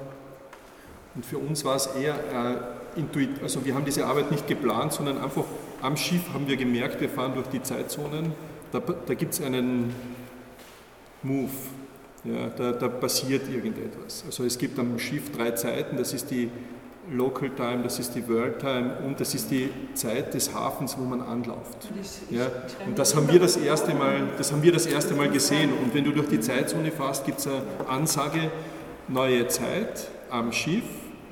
und 1.16 1.24
für 1.24 1.38
uns 1.38 1.64
war 1.64 1.76
es 1.76 1.86
eher 1.86 2.14
äh, 2.14 2.98
intuitiv, 2.98 3.42
also 3.42 3.64
wir 3.64 3.74
haben 3.74 3.84
diese 3.84 4.06
Arbeit 4.06 4.30
nicht 4.30 4.46
geplant, 4.46 4.92
sondern 4.92 5.18
einfach 5.18 5.44
am 5.82 5.96
Schiff 5.96 6.22
haben 6.32 6.46
wir 6.46 6.56
gemerkt, 6.56 7.00
wir 7.00 7.08
fahren 7.08 7.32
durch 7.34 7.48
die 7.48 7.62
Zeitzonen, 7.62 8.32
da, 8.70 8.80
da 8.80 9.14
gibt 9.14 9.32
es 9.32 9.40
einen 9.40 9.94
Move, 11.22 11.50
ja, 12.24 12.48
da, 12.48 12.72
da 12.72 12.88
passiert 12.88 13.48
irgendetwas. 13.48 14.24
Also 14.26 14.44
es 14.44 14.58
gibt 14.58 14.78
am 14.78 14.98
Schiff 14.98 15.30
drei 15.30 15.52
Zeiten, 15.52 15.96
das 15.96 16.12
ist 16.12 16.30
die 16.30 16.50
Local 17.10 17.50
Time, 17.50 17.82
das 17.84 17.98
ist 17.98 18.14
die 18.14 18.28
World 18.28 18.58
Time 18.58 18.98
und 19.06 19.20
das 19.20 19.34
ist 19.34 19.50
die 19.50 19.70
Zeit 19.94 20.34
des 20.34 20.52
Hafens, 20.52 20.96
wo 20.98 21.04
man 21.04 21.20
anlauft. 21.20 21.88
Ja, 22.30 22.50
und 22.84 22.98
das 22.98 23.14
haben 23.14 23.30
wir 23.30 23.38
das 23.38 23.56
erste 23.56 23.94
Mal, 23.94 24.28
das 24.36 24.50
haben 24.50 24.62
wir 24.62 24.72
das 24.72 24.86
erste 24.86 25.14
Mal 25.14 25.30
gesehen. 25.30 25.70
Und 25.72 25.94
wenn 25.94 26.02
du 26.02 26.10
durch 26.10 26.28
die 26.28 26.40
Zeitzone 26.40 26.90
fährst, 26.90 27.24
gibt 27.24 27.38
es 27.38 27.46
eine 27.46 27.62
Ansage, 27.88 28.50
neue 29.06 29.46
Zeit 29.46 30.08
am 30.30 30.50
Schiff 30.50 30.82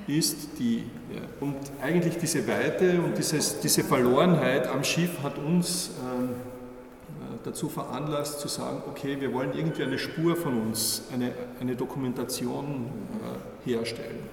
ist 0.06 0.58
die. 0.58 0.84
Ja. 1.14 1.22
Und 1.40 1.56
eigentlich 1.80 2.18
diese 2.18 2.46
Weite 2.46 3.00
und 3.00 3.16
dieses, 3.16 3.60
diese 3.60 3.82
Verlorenheit 3.84 4.66
am 4.66 4.84
Schiff 4.84 5.22
hat 5.22 5.38
uns 5.38 5.90
ähm, 6.00 6.30
äh, 6.30 7.38
dazu 7.44 7.68
veranlasst 7.68 8.40
zu 8.40 8.48
sagen, 8.48 8.82
okay, 8.88 9.16
wir 9.20 9.32
wollen 9.32 9.52
irgendwie 9.54 9.82
eine 9.82 9.98
Spur 9.98 10.36
von 10.36 10.60
uns, 10.60 11.04
eine, 11.12 11.32
eine 11.60 11.76
Dokumentation 11.76 12.86
äh, 13.66 13.70
herstellen. 13.70 14.28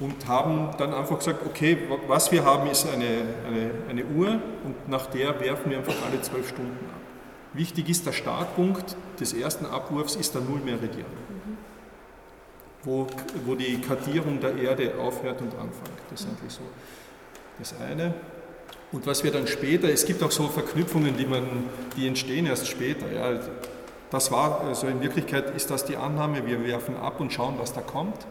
Und 0.00 0.28
haben 0.28 0.70
dann 0.78 0.94
einfach 0.94 1.18
gesagt, 1.18 1.44
okay, 1.44 1.76
was 2.06 2.30
wir 2.30 2.44
haben, 2.44 2.70
ist 2.70 2.86
eine, 2.86 3.04
eine, 3.46 3.70
eine 3.90 4.04
Uhr 4.04 4.40
und 4.64 4.88
nach 4.88 5.06
der 5.06 5.40
werfen 5.40 5.70
wir 5.70 5.78
einfach 5.78 5.94
alle 6.08 6.22
zwölf 6.22 6.48
Stunden 6.48 6.86
ab. 6.88 7.00
Wichtig 7.52 7.88
ist, 7.88 8.06
der 8.06 8.12
Startpunkt 8.12 8.96
des 9.18 9.32
ersten 9.32 9.66
Abwurfs 9.66 10.14
ist 10.14 10.36
der 10.36 10.42
Nullmeridian 10.42 11.06
wo, 12.84 13.06
wo 13.44 13.54
die 13.54 13.80
Kartierung 13.80 14.40
der 14.40 14.56
Erde 14.56 14.94
aufhört 14.98 15.40
und 15.40 15.52
anfängt. 15.54 15.98
Das 16.10 16.20
ist 16.20 16.28
eigentlich 16.28 16.52
so 16.52 16.62
das 17.58 17.74
eine. 17.80 18.14
Und 18.90 19.06
was 19.06 19.22
wir 19.22 19.30
dann 19.30 19.46
später, 19.46 19.88
es 19.88 20.06
gibt 20.06 20.22
auch 20.22 20.30
so 20.30 20.48
Verknüpfungen, 20.48 21.16
die, 21.16 21.26
man, 21.26 21.44
die 21.96 22.06
entstehen 22.06 22.46
erst 22.46 22.66
später. 22.68 23.10
Ja. 23.12 23.38
Das 24.10 24.30
war, 24.30 24.62
also 24.62 24.86
in 24.86 25.02
Wirklichkeit 25.02 25.54
ist 25.54 25.70
das 25.70 25.84
die 25.84 25.96
Annahme, 25.96 26.46
wir 26.46 26.64
werfen 26.64 26.96
ab 26.96 27.20
und 27.20 27.32
schauen, 27.32 27.56
was 27.58 27.74
da 27.74 27.82
kommt. 27.82 28.26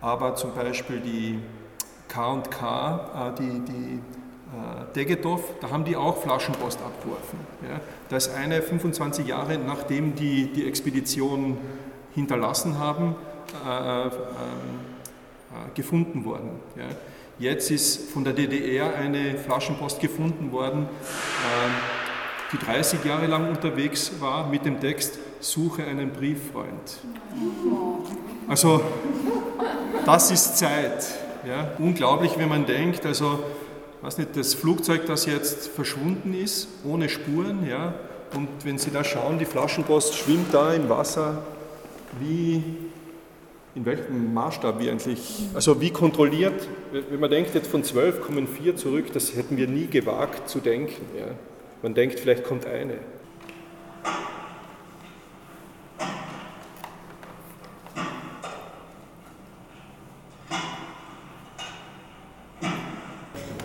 Aber 0.00 0.34
zum 0.34 0.54
Beispiel 0.54 1.00
die 1.00 1.38
K&K, 2.08 3.30
äh, 3.30 3.40
die, 3.40 3.60
die 3.60 4.00
äh, 4.56 4.94
Degetov, 4.94 5.42
da 5.60 5.70
haben 5.70 5.84
die 5.84 5.96
auch 5.96 6.20
Flaschenpost 6.22 6.80
abgeworfen. 6.80 7.38
Ja. 7.62 7.80
Da 8.08 8.16
ist 8.16 8.34
eine 8.34 8.62
25 8.62 9.26
Jahre 9.26 9.58
nachdem 9.58 10.16
die 10.16 10.52
die 10.52 10.66
Expedition 10.66 11.58
hinterlassen 12.14 12.78
haben, 12.78 13.14
äh, 13.66 14.06
äh, 14.06 14.10
gefunden 15.74 16.24
worden. 16.24 16.50
Ja. 16.76 16.88
Jetzt 17.38 17.70
ist 17.70 18.10
von 18.10 18.24
der 18.24 18.32
DDR 18.32 18.94
eine 18.94 19.36
Flaschenpost 19.36 20.00
gefunden 20.00 20.52
worden, 20.52 20.88
ähm, 20.88 21.72
die 22.52 22.58
30 22.58 23.04
Jahre 23.04 23.26
lang 23.26 23.48
unterwegs 23.48 24.12
war 24.20 24.48
mit 24.48 24.64
dem 24.64 24.80
Text 24.80 25.18
Suche 25.40 25.84
einen 25.84 26.10
Brieffreund. 26.10 26.98
Also 28.48 28.80
das 30.04 30.30
ist 30.30 30.56
Zeit. 30.56 31.06
Ja. 31.46 31.72
Unglaublich, 31.78 32.38
wenn 32.38 32.48
man 32.48 32.64
denkt, 32.66 33.04
also 33.04 33.40
weiß 34.02 34.18
nicht, 34.18 34.36
das 34.36 34.54
Flugzeug, 34.54 35.06
das 35.06 35.26
jetzt 35.26 35.68
verschwunden 35.68 36.34
ist, 36.34 36.68
ohne 36.84 37.08
Spuren, 37.08 37.66
ja, 37.68 37.94
und 38.34 38.48
wenn 38.64 38.78
Sie 38.78 38.90
da 38.90 39.04
schauen, 39.04 39.38
die 39.38 39.44
Flaschenpost 39.44 40.14
schwimmt 40.14 40.52
da 40.52 40.72
im 40.72 40.88
Wasser, 40.88 41.42
wie 42.20 42.62
in 43.76 43.84
welchem 43.84 44.32
Maßstab 44.32 44.80
wir 44.80 44.90
eigentlich, 44.90 45.20
also 45.52 45.78
wie 45.82 45.90
kontrolliert, 45.90 46.66
wenn 47.10 47.20
man 47.20 47.30
denkt 47.30 47.54
jetzt 47.54 47.66
von 47.66 47.84
12 47.84 48.22
kommen 48.22 48.48
vier 48.48 48.74
zurück, 48.74 49.12
das 49.12 49.36
hätten 49.36 49.58
wir 49.58 49.68
nie 49.68 49.86
gewagt 49.86 50.48
zu 50.48 50.60
denken. 50.60 51.04
Ja. 51.16 51.26
Man 51.82 51.92
denkt, 51.92 52.18
vielleicht 52.18 52.42
kommt 52.42 52.64
eine. 52.64 52.94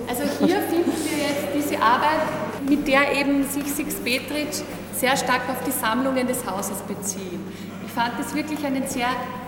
Also 0.10 0.24
hier 0.46 0.60
finden 0.60 0.92
wir 0.92 1.20
jetzt 1.20 1.48
diese 1.56 1.82
Arbeit, 1.82 2.20
mit 2.68 2.86
der 2.86 3.14
eben 3.18 3.46
sich 3.46 3.64
Six 3.64 3.96
Petritsch 3.96 4.62
sehr 4.94 5.16
stark 5.16 5.48
auf 5.50 5.64
die 5.66 5.72
Sammlungen 5.72 6.28
des 6.28 6.46
Hauses 6.46 6.80
bezieht. 6.82 7.40
Ich 7.86 7.92
fand 7.94 8.20
das 8.20 8.36
wirklich 8.36 8.64
einen 8.66 8.86
sehr 8.88 9.08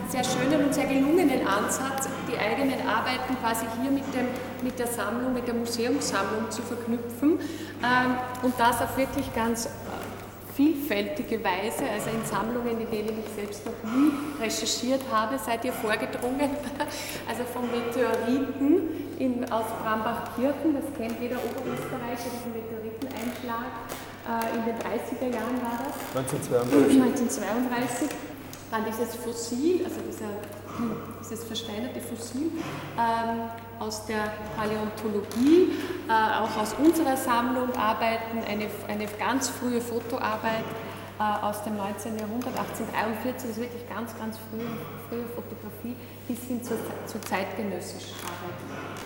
sehr 0.09 0.23
schönen 0.23 0.65
und 0.65 0.73
sehr 0.73 0.85
gelungenen 0.85 1.45
Ansatz, 1.47 2.07
die 2.31 2.37
eigenen 2.37 2.87
Arbeiten 2.87 3.35
quasi 3.41 3.65
hier 3.81 3.91
mit, 3.91 4.05
dem, 4.13 4.27
mit 4.61 4.77
der 4.77 4.87
Sammlung, 4.87 5.33
mit 5.33 5.47
der 5.47 5.55
Museumssammlung 5.55 6.49
zu 6.49 6.61
verknüpfen 6.61 7.39
ähm, 7.83 8.17
und 8.41 8.53
das 8.57 8.81
auf 8.81 8.97
wirklich 8.97 9.33
ganz 9.33 9.65
äh, 9.65 9.69
vielfältige 10.55 11.43
Weise, 11.43 11.83
also 11.91 12.09
in 12.09 12.23
Sammlungen, 12.25 12.79
in 12.79 12.89
denen 12.91 13.17
ich 13.25 13.33
selbst 13.35 13.65
noch 13.65 13.91
nie 13.91 14.11
recherchiert 14.39 15.01
habe, 15.11 15.37
seid 15.37 15.65
ihr 15.65 15.73
vorgedrungen. 15.73 16.49
Also 17.27 17.43
von 17.45 17.63
Meteoriten 17.71 19.15
in, 19.17 19.49
aus 19.51 19.65
Brambachkirchen, 19.81 20.75
das 20.75 20.85
kennt 20.97 21.19
jeder 21.21 21.37
Oberösterreicher, 21.37 22.29
diesen 22.29 22.51
Meteoriteneinschlag. 22.51 23.71
Äh, 24.23 24.55
in 24.55 24.65
den 24.65 24.75
30er 24.75 25.33
Jahren 25.33 25.57
war 25.63 25.79
das. 25.83 25.95
1932. 26.15 27.01
1932 27.01 28.09
dann 28.73 28.85
dieses 28.85 29.15
Fossil, 29.15 29.85
also 29.85 30.01
dieser, 30.01 30.29
dieses 31.21 31.43
versteinerte 31.43 32.01
Fossil 32.01 32.49
ähm, 32.97 33.49
aus 33.79 34.05
der 34.07 34.33
Paläontologie, 34.57 35.73
äh, 36.09 36.11
auch 36.11 36.57
aus 36.59 36.73
unserer 36.83 37.15
Sammlung 37.15 37.71
Arbeiten, 37.75 38.39
eine, 38.49 38.67
eine 38.87 39.05
ganz 39.19 39.49
frühe 39.49 39.79
Fotoarbeit 39.79 40.65
äh, 41.19 41.45
aus 41.45 41.63
dem 41.63 41.77
19. 41.77 42.17
Jahrhundert, 42.17 42.57
1843, 42.57 43.33
das 43.35 43.43
ist 43.43 43.57
wirklich 43.61 43.87
ganz, 43.87 44.17
ganz 44.17 44.37
frühe, 44.49 44.65
Fotografie, 45.35 45.95
bis 46.27 46.39
hin 46.47 46.63
zur, 46.63 46.77
zur 47.05 47.21
zeitgenössischen 47.21 48.15
Arbeit. 48.25 48.57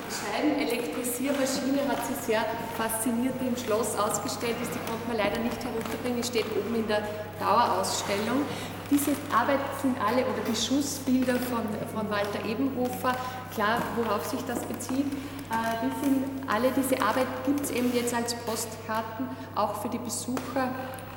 Die 0.08 0.14
Scheibenelektrisiermaschine 0.14 1.88
hat 1.88 2.00
sie 2.08 2.32
sehr 2.32 2.46
fasziniert, 2.78 3.36
die 3.42 3.48
im 3.48 3.58
Schloss 3.58 3.98
ausgestellt 3.98 4.56
ist. 4.62 4.72
Die 4.74 4.84
konnte 4.88 5.08
man 5.08 5.18
leider 5.18 5.40
nicht 5.40 5.60
herunterbringen, 5.64 6.24
steht 6.24 6.46
oben 6.56 6.76
in 6.76 6.88
der 6.88 7.04
Dauerausstellung. 7.40 8.48
Diese 8.90 9.12
Arbeit 9.36 9.60
sind 9.82 10.00
alle, 10.00 10.22
oder 10.22 10.42
die 10.48 10.56
Schussbilder 10.56 11.36
von, 11.36 11.68
von 11.94 12.10
Walter 12.10 12.40
Ebenhofer, 12.48 13.16
klar, 13.54 13.82
worauf 13.98 14.26
sich 14.26 14.40
das 14.48 14.64
bezieht, 14.64 15.06
äh, 15.52 15.84
die 15.84 16.06
sind, 16.06 16.24
alle 16.48 16.72
diese 16.72 17.02
Arbeit 17.02 17.28
gibt 17.46 17.62
es 17.62 17.72
eben 17.72 17.94
jetzt 17.94 18.14
als 18.14 18.34
Postkarten 18.34 19.28
auch 19.56 19.82
für 19.82 19.90
die 19.90 19.98
Besucher 19.98 20.70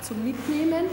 zum 0.03 0.25
Mitnehmen. 0.25 0.87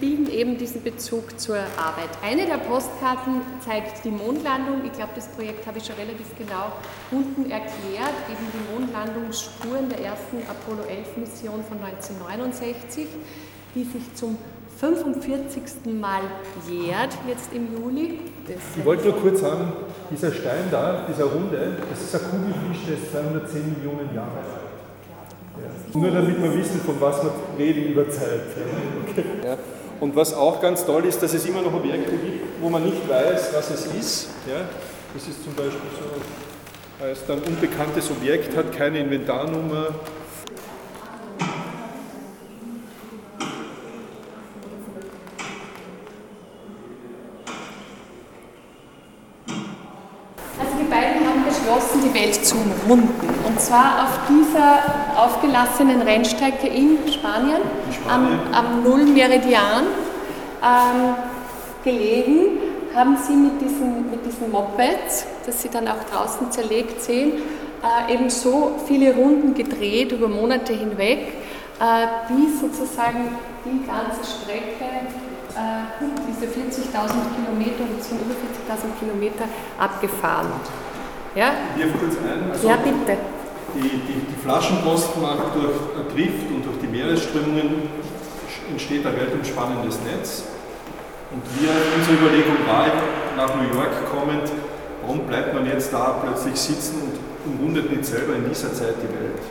Bilden 0.00 0.30
eben 0.30 0.58
diesen 0.58 0.82
Bezug 0.82 1.38
zur 1.38 1.56
Arbeit. 1.56 2.10
Eine 2.22 2.46
der 2.46 2.58
Postkarten 2.58 3.40
zeigt 3.64 4.04
die 4.04 4.10
Mondlandung. 4.10 4.84
Ich 4.84 4.92
glaube, 4.92 5.12
das 5.14 5.28
Projekt 5.28 5.66
habe 5.66 5.78
ich 5.78 5.86
schon 5.86 5.96
relativ 5.96 6.26
genau 6.38 6.72
unten 7.10 7.50
erklärt. 7.50 8.14
Eben 8.30 8.46
die 8.52 8.72
Mondlandungsspuren 8.72 9.88
der 9.88 10.00
ersten 10.00 10.38
Apollo 10.48 10.88
11 10.88 11.16
Mission 11.16 11.64
von 11.64 11.78
1969, 11.82 13.06
die 13.74 13.84
sich 13.84 14.14
zum 14.14 14.38
45. 14.78 15.62
Mal 16.00 16.22
jährt, 16.68 17.16
jetzt 17.28 17.52
im 17.52 17.72
Juli. 17.72 18.20
Das 18.46 18.56
ich 18.76 18.84
wollte 18.84 19.08
nur 19.08 19.20
kurz 19.20 19.40
sagen, 19.40 19.72
dieser 20.10 20.32
Stein 20.32 20.68
da, 20.70 21.06
dieser 21.08 21.24
Runde, 21.24 21.78
das 21.88 22.02
ist 22.02 22.14
ein 22.14 22.20
Kugelfisch, 22.30 22.86
der 22.86 22.96
ist 22.96 23.10
210 23.12 23.74
Millionen 23.74 24.14
Jahre 24.14 24.38
alt. 24.38 24.63
Nur 25.94 26.10
damit 26.10 26.42
wir 26.42 26.56
wissen, 26.56 26.80
von 26.80 27.00
was 27.00 27.22
wir 27.22 27.32
reden 27.56 27.92
über 27.92 28.08
Zeit. 28.10 28.42
Okay. 29.08 29.24
Ja. 29.44 29.56
Und 30.00 30.16
was 30.16 30.34
auch 30.34 30.60
ganz 30.60 30.84
toll 30.84 31.04
ist, 31.04 31.22
dass 31.22 31.32
es 31.34 31.46
immer 31.46 31.62
noch 31.62 31.72
Objekte 31.72 32.10
gibt, 32.10 32.60
wo 32.60 32.68
man 32.68 32.84
nicht 32.84 33.08
weiß, 33.08 33.54
was 33.54 33.70
es 33.70 33.86
ist. 33.86 34.28
Ja. 34.48 34.62
Das 35.14 35.28
ist 35.28 35.44
zum 35.44 35.54
Beispiel 35.54 35.78
so, 35.96 37.04
heißt 37.06 37.30
ein 37.30 37.38
unbekanntes 37.46 38.10
Objekt, 38.10 38.56
hat 38.56 38.72
keine 38.72 38.98
Inventarnummer, 38.98 39.94
Welt 52.14 52.46
zu 52.46 52.56
umrunden. 52.56 53.28
Und 53.44 53.60
zwar 53.60 54.04
auf 54.04 54.20
dieser 54.28 55.03
aufgelassenen 55.16 56.02
Rennstrecke 56.02 56.66
in 56.66 56.98
Spanien, 57.12 57.62
in 57.86 57.92
Spanien. 57.92 58.38
am, 58.52 58.52
am 58.52 58.82
Nullmeridian 58.82 59.84
ähm, 60.62 61.14
gelegen, 61.82 62.58
haben 62.94 63.16
sie 63.16 63.34
mit 63.34 63.60
diesen, 63.60 64.10
mit 64.10 64.24
diesen 64.24 64.50
Mopeds, 64.50 65.26
das 65.46 65.62
sie 65.62 65.68
dann 65.68 65.88
auch 65.88 66.04
draußen 66.10 66.50
zerlegt 66.50 67.02
sehen, 67.02 67.32
äh, 67.82 68.12
eben 68.12 68.30
so 68.30 68.72
viele 68.86 69.14
Runden 69.14 69.54
gedreht 69.54 70.12
über 70.12 70.28
Monate 70.28 70.72
hinweg, 70.72 71.28
äh, 71.80 72.06
bis 72.28 72.60
sozusagen 72.60 73.36
die 73.64 73.84
ganze 73.86 74.22
Strecke 74.24 74.84
äh, 75.54 76.04
diese 76.28 76.46
40.000 76.46 76.90
Kilometer, 77.36 77.84
das 77.96 78.08
sind 78.08 78.20
über 78.20 78.34
40.000 78.34 78.98
Kilometer 78.98 79.44
abgefahren. 79.78 80.48
Ja? 81.34 81.52
Ich 81.76 81.82
kurz 81.98 82.16
ein. 82.18 82.50
Also 82.50 82.68
ja, 82.68 82.76
bitte. 82.76 83.18
Die, 83.74 83.80
die, 83.80 84.20
die 84.30 84.40
Flaschenpost 84.42 85.20
macht 85.20 85.54
durch 85.54 86.14
Drift 86.14 86.46
und 86.48 86.64
durch 86.64 86.78
die 86.80 86.86
Meeresströmungen 86.86 87.88
entsteht 88.70 89.04
ein 89.04 89.16
weltumspannendes 89.16 89.98
Netz. 90.04 90.44
Und 91.32 91.42
wir, 91.58 91.70
unsere 91.96 92.16
Überlegung 92.16 92.56
war, 92.66 92.86
nach 93.36 93.54
New 93.56 93.76
York 93.76 93.90
kommend, 94.10 94.50
warum 95.02 95.26
bleibt 95.26 95.54
man 95.54 95.66
jetzt 95.66 95.92
da 95.92 96.20
plötzlich 96.22 96.54
sitzen 96.54 97.02
und 97.02 97.52
umrundet 97.52 97.90
nicht 97.90 98.04
selber 98.04 98.36
in 98.36 98.48
dieser 98.48 98.72
Zeit 98.72 98.94
die 99.02 99.08
Welt? 99.08 99.42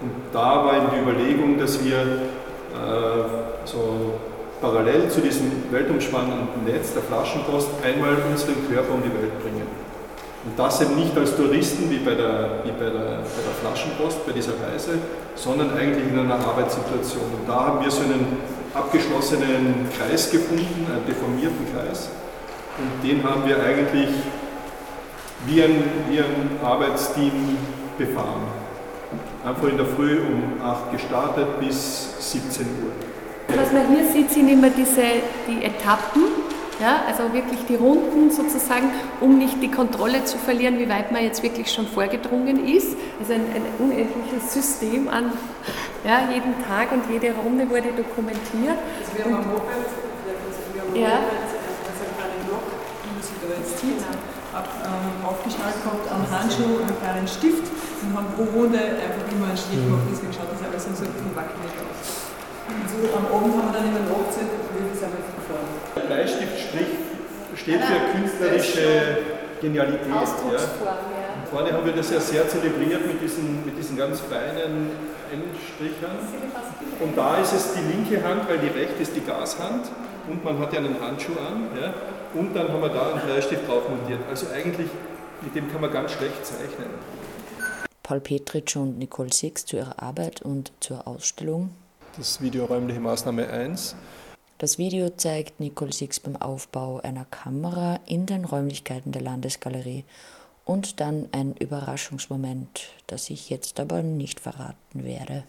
Und 0.00 0.10
da 0.32 0.64
war 0.64 0.76
eben 0.76 0.86
die 0.92 1.00
Überlegung, 1.00 1.58
dass 1.58 1.82
wir 1.84 1.98
äh, 1.98 3.64
so 3.64 4.14
parallel 4.60 5.08
zu 5.08 5.20
diesem 5.20 5.50
weltumspannenden 5.70 6.64
Netz 6.64 6.94
der 6.94 7.02
Flaschenpost 7.02 7.68
einmal 7.84 8.16
unseren 8.28 8.54
Körper 8.68 8.94
um 8.94 9.02
die 9.02 9.14
Welt 9.14 9.40
bringen. 9.40 9.66
Und 10.44 10.58
das 10.58 10.80
eben 10.80 10.96
nicht 10.96 11.16
als 11.16 11.36
Touristen 11.36 11.88
wie 11.88 11.98
bei 11.98 12.14
der, 12.14 12.64
wie 12.64 12.72
bei 12.72 12.90
der, 12.90 13.22
bei 13.22 13.42
der 13.46 13.54
Flaschenpost, 13.60 14.26
bei 14.26 14.32
dieser 14.32 14.54
Reise, 14.54 14.98
sondern 15.36 15.70
eigentlich 15.76 16.08
in 16.08 16.18
einer 16.18 16.34
Arbeitssituation. 16.34 17.26
Und 17.40 17.48
da 17.48 17.66
haben 17.66 17.84
wir 17.84 17.90
so 17.90 18.02
einen 18.02 18.38
abgeschlossenen 18.74 19.86
Kreis 19.96 20.30
gefunden, 20.30 20.86
einen 20.90 21.06
deformierten 21.06 21.66
Kreis. 21.72 22.10
Und 22.78 23.08
den 23.08 23.22
haben 23.22 23.46
wir 23.46 23.62
eigentlich 23.62 24.08
wie 25.46 25.62
ein, 25.62 25.84
wie 26.08 26.18
ein 26.18 26.58
Arbeitsteam 26.62 27.56
befahren. 27.96 28.42
Einfach 29.44 29.68
in 29.68 29.76
der 29.76 29.86
Früh 29.86 30.20
um 30.20 30.60
8 30.64 30.92
gestartet 30.92 31.60
bis 31.60 32.32
17 32.32 32.66
Uhr. 32.66 33.56
Was 33.56 33.72
man 33.72 33.88
hier 33.88 34.10
sieht, 34.12 34.30
sind 34.30 34.48
immer 34.48 34.70
diese, 34.70 35.02
die 35.46 35.64
Etappen 35.64 36.22
ja, 36.82 37.04
also 37.06 37.32
wirklich 37.32 37.60
die 37.68 37.76
Runden 37.76 38.30
sozusagen, 38.30 38.90
um 39.20 39.38
nicht 39.38 39.62
die 39.62 39.70
Kontrolle 39.70 40.24
zu 40.24 40.36
verlieren, 40.36 40.80
wie 40.80 40.88
weit 40.88 41.12
man 41.12 41.22
jetzt 41.22 41.42
wirklich 41.42 41.70
schon 41.70 41.86
vorgedrungen 41.86 42.66
ist. 42.66 42.96
Also 43.20 43.34
ein, 43.34 43.46
ein 43.54 43.62
unendliches 43.78 44.52
System 44.52 45.08
an 45.08 45.32
ja, 46.02 46.28
jeden 46.34 46.58
Tag 46.66 46.90
und 46.90 47.06
jede 47.08 47.32
Runde 47.38 47.70
wurde 47.70 47.94
dokumentiert. 47.94 48.78
Also 48.98 49.10
wir 49.14 49.24
haben 49.24 49.46
ein 49.46 49.46
Moped, 49.46 49.70
wir 50.74 50.82
haben 50.82 50.90
ein 50.90 50.98
Moped, 50.98 51.38
also 51.86 52.02
einen 52.02 52.16
kleinen 52.18 52.42
Block, 52.50 52.66
wie 52.66 53.10
man 53.14 53.22
sich 53.22 53.38
da 53.38 53.46
jetzt 53.54 53.78
sieht, 53.78 54.02
ab, 54.50 54.66
ähm, 54.82 55.22
aufgeschnallt 55.22 55.78
gehabt 55.86 56.04
am 56.10 56.26
Handschuh, 56.26 56.82
einen 56.82 56.98
kleinen 56.98 57.28
Stift 57.30 57.70
und 58.02 58.10
haben 58.10 58.26
pro 58.34 58.42
Runde 58.58 58.82
einfach 58.82 59.22
immer 59.30 59.54
einen 59.54 59.56
Strich 59.56 59.78
gemacht, 59.78 60.10
deswegen 60.10 60.34
schaut 60.34 60.50
das 60.50 60.58
alles 60.66 60.82
so 60.82 61.06
wackelig 61.38 61.78
aus. 61.78 62.21
Und 62.68 62.84
so 62.88 63.08
am 63.16 63.26
Abend 63.26 63.54
haben 63.56 63.72
wir 63.72 63.74
dann 63.74 63.88
immer 63.88 64.04
nachgezählt, 64.06 64.50
wie 64.54 64.86
viel 64.86 64.94
sind 64.94 65.10
wir 65.10 65.22
gefahren. 65.22 65.70
Der 65.96 66.06
Bleistiftstrich 66.06 66.92
steht 67.56 67.80
für 67.82 68.00
künstlerische 68.14 69.42
Genialität. 69.60 70.12
Ausdrucksform, 70.12 71.06
ja. 71.14 71.46
vorne 71.50 71.72
haben 71.72 71.86
wir 71.86 71.92
das 71.92 72.10
ja 72.10 72.20
sehr 72.20 72.48
zelebriert 72.48 73.06
mit 73.06 73.22
diesen, 73.22 73.64
mit 73.64 73.78
diesen 73.78 73.96
ganz 73.96 74.20
feinen 74.20 74.90
Endstrichern. 75.32 76.18
Und 77.00 77.16
da 77.16 77.38
ist 77.38 77.52
es 77.52 77.74
die 77.74 77.80
linke 77.80 78.22
Hand, 78.26 78.48
weil 78.48 78.58
die 78.58 78.68
rechte 78.68 79.02
ist 79.02 79.14
die 79.14 79.20
Gashand 79.20 79.86
und 80.28 80.44
man 80.44 80.58
hat 80.58 80.72
ja 80.72 80.80
einen 80.80 81.00
Handschuh 81.00 81.38
an. 81.38 81.68
Ja? 81.80 81.94
Und 82.34 82.54
dann 82.54 82.68
haben 82.68 82.82
wir 82.82 82.88
da 82.88 83.12
einen 83.12 83.20
Bleistift 83.26 83.68
drauf 83.68 83.88
montiert. 83.88 84.20
Also 84.28 84.46
eigentlich, 84.54 84.88
mit 85.42 85.54
dem 85.54 85.70
kann 85.70 85.80
man 85.80 85.92
ganz 85.92 86.12
schlecht 86.12 86.44
zeichnen. 86.44 86.88
Paul 88.02 88.20
Petritsch 88.20 88.76
und 88.76 88.98
Nicole 88.98 89.32
Six 89.32 89.64
zu 89.64 89.76
ihrer 89.76 90.02
Arbeit 90.02 90.42
und 90.42 90.72
zur 90.80 91.06
Ausstellung. 91.06 91.70
Das 92.18 92.42
Video 92.42 92.66
räumliche 92.66 93.00
Maßnahme 93.00 93.48
1. 93.48 93.96
Das 94.58 94.76
Video 94.76 95.08
zeigt 95.08 95.60
Nicole 95.60 95.94
Six 95.94 96.20
beim 96.20 96.36
Aufbau 96.36 97.00
einer 97.02 97.24
Kamera 97.24 98.00
in 98.04 98.26
den 98.26 98.44
Räumlichkeiten 98.44 99.12
der 99.12 99.22
Landesgalerie 99.22 100.04
und 100.66 101.00
dann 101.00 101.30
ein 101.32 101.54
Überraschungsmoment, 101.56 102.88
das 103.06 103.30
ich 103.30 103.48
jetzt 103.48 103.80
aber 103.80 104.02
nicht 104.02 104.40
verraten 104.40 105.04
werde. 105.04 105.44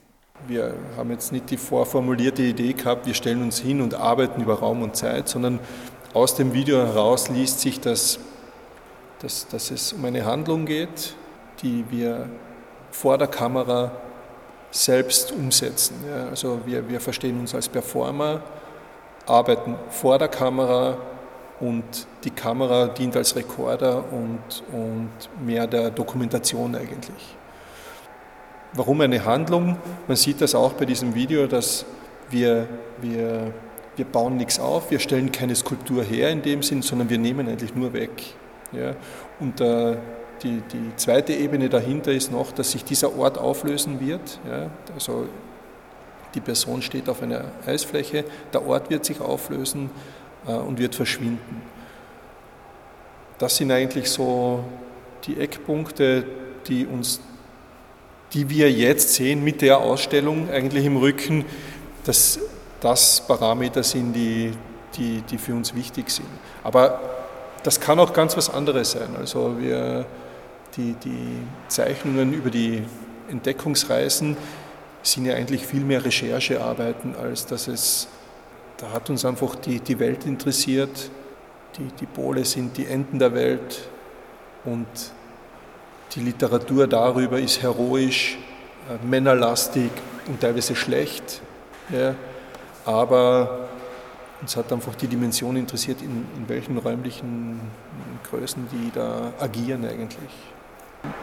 Wir 0.47 0.73
haben 0.95 1.11
jetzt 1.11 1.33
nicht 1.33 1.51
die 1.51 1.57
vorformulierte 1.57 2.43
Idee 2.43 2.71
gehabt, 2.71 3.07
wir 3.07 3.13
stellen 3.13 3.41
uns 3.43 3.59
hin 3.59 3.81
und 3.81 3.93
arbeiten 3.93 4.41
über 4.41 4.59
Raum 4.59 4.83
und 4.83 4.95
Zeit, 4.95 5.27
sondern 5.27 5.59
aus 6.13 6.35
dem 6.35 6.53
Video 6.53 6.77
heraus 6.77 7.27
liest 7.27 7.59
sich, 7.59 7.81
dass, 7.81 8.19
dass, 9.19 9.49
dass 9.49 9.69
es 9.69 9.91
um 9.91 10.05
eine 10.05 10.23
Handlung 10.23 10.65
geht, 10.65 11.15
die 11.61 11.83
wir 11.89 12.29
vor 12.89 13.17
der 13.17 13.27
Kamera 13.27 13.91
selbst 14.73 15.31
umsetzen. 15.31 15.95
Ja, 16.09 16.29
also 16.29 16.59
wir, 16.65 16.89
wir 16.89 16.99
verstehen 16.99 17.39
uns 17.39 17.53
als 17.53 17.69
Performer, 17.69 18.41
arbeiten 19.27 19.75
vor 19.89 20.17
der 20.17 20.27
Kamera 20.27 20.97
und 21.59 21.83
die 22.23 22.31
Kamera 22.31 22.87
dient 22.87 23.15
als 23.15 23.35
Rekorder 23.35 24.03
und, 24.11 24.63
und 24.71 25.11
mehr 25.45 25.67
der 25.67 25.91
Dokumentation 25.91 26.75
eigentlich. 26.75 27.35
Warum 28.73 28.99
eine 29.01 29.23
Handlung? 29.23 29.77
Man 30.07 30.17
sieht 30.17 30.41
das 30.41 30.55
auch 30.55 30.73
bei 30.73 30.85
diesem 30.85 31.13
Video, 31.13 31.45
dass 31.45 31.85
wir, 32.31 32.67
wir, 32.99 33.53
wir 33.95 34.05
bauen 34.05 34.37
nichts 34.37 34.59
auf, 34.59 34.89
wir 34.89 34.99
stellen 34.99 35.31
keine 35.31 35.55
Skulptur 35.55 36.03
her 36.03 36.31
in 36.31 36.41
dem 36.41 36.63
Sinn, 36.63 36.81
sondern 36.81 37.11
wir 37.11 37.19
nehmen 37.19 37.47
eigentlich 37.47 37.75
nur 37.75 37.93
weg. 37.93 38.09
Ja? 38.71 38.95
Und 39.39 39.61
äh, 39.61 39.97
die, 40.43 40.61
die 40.71 40.95
zweite 40.97 41.33
Ebene 41.33 41.69
dahinter 41.69 42.11
ist 42.11 42.31
noch, 42.31 42.51
dass 42.51 42.71
sich 42.71 42.83
dieser 42.83 43.17
Ort 43.17 43.37
auflösen 43.37 43.99
wird. 43.99 44.39
Ja? 44.47 44.69
Also 44.93 45.27
die 46.35 46.41
Person 46.41 46.81
steht 46.81 47.09
auf 47.09 47.21
einer 47.21 47.45
Eisfläche, 47.65 48.25
der 48.51 48.65
Ort 48.65 48.89
wird 48.89 49.05
sich 49.05 49.21
auflösen 49.21 49.89
äh, 50.47 50.53
und 50.53 50.79
wird 50.79 50.95
verschwinden. 50.95 51.61
Das 53.37 53.57
sind 53.57 53.71
eigentlich 53.71 54.09
so 54.09 54.63
die 55.25 55.39
Eckpunkte, 55.39 56.25
die 56.67 56.85
uns 56.85 57.19
die 58.33 58.49
wir 58.49 58.71
jetzt 58.71 59.13
sehen 59.13 59.43
mit 59.43 59.61
der 59.61 59.77
Ausstellung 59.77 60.49
eigentlich 60.49 60.85
im 60.85 60.97
Rücken, 60.97 61.45
dass 62.03 62.39
das 62.81 63.21
Parameter 63.27 63.83
sind, 63.83 64.13
die, 64.13 64.51
die, 64.97 65.21
die 65.21 65.37
für 65.37 65.53
uns 65.53 65.75
wichtig 65.75 66.09
sind. 66.09 66.27
Aber 66.63 66.99
das 67.61 67.79
kann 67.79 67.99
auch 67.99 68.11
ganz 68.11 68.35
was 68.35 68.49
anderes 68.49 68.91
sein. 68.91 69.15
Also 69.17 69.55
wir, 69.59 70.05
die, 70.77 70.93
die 70.93 71.37
Zeichnungen 71.67 72.33
über 72.33 72.49
die 72.49 72.83
Entdeckungsreisen 73.29 74.37
sind 75.01 75.25
ja 75.25 75.35
eigentlich 75.35 75.65
viel 75.65 75.81
mehr 75.81 76.03
Recherchearbeiten, 76.03 77.15
als 77.15 77.45
dass 77.45 77.67
es, 77.67 78.07
da 78.77 78.91
hat 78.91 79.09
uns 79.09 79.25
einfach 79.25 79.55
die, 79.55 79.79
die 79.79 79.99
Welt 79.99 80.25
interessiert. 80.25 81.09
Die, 81.77 81.87
die 81.99 82.05
Pole 82.05 82.45
sind 82.45 82.77
die 82.77 82.85
Enden 82.85 83.19
der 83.19 83.33
Welt 83.33 83.89
und 84.63 84.87
die 86.15 86.21
Literatur 86.21 86.87
darüber 86.87 87.39
ist 87.39 87.61
heroisch, 87.61 88.37
äh, 88.89 89.05
männerlastig 89.05 89.89
und 90.27 90.39
teilweise 90.39 90.75
schlecht. 90.75 91.41
Ja. 91.91 92.15
Aber 92.85 93.69
uns 94.41 94.55
hat 94.55 94.71
einfach 94.71 94.95
die 94.95 95.07
Dimension 95.07 95.55
interessiert, 95.55 96.01
in, 96.01 96.25
in 96.37 96.47
welchen 96.47 96.77
räumlichen 96.77 97.59
Größen 98.29 98.67
die 98.71 98.91
da 98.93 99.33
agieren 99.39 99.85
eigentlich. 99.85 100.31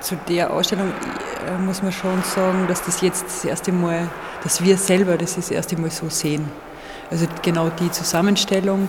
Zu 0.01 0.17
der 0.29 0.53
Ausstellung 0.53 0.89
äh, 0.89 1.59
muss 1.59 1.83
man 1.83 1.93
schon 1.93 2.23
sagen, 2.23 2.67
dass 2.69 2.83
das 2.85 3.01
jetzt 3.01 3.25
das 3.25 3.45
erste 3.45 3.73
Mal, 3.73 4.09
dass 4.43 4.63
wir 4.63 4.77
selber 4.77 5.17
das, 5.17 5.37
das 5.37 5.51
erste 5.51 5.79
Mal 5.81 5.91
so 5.91 6.09
sehen. 6.09 6.51
Also 7.11 7.27
genau 7.43 7.71
die 7.71 7.91
Zusammenstellung. 7.91 8.89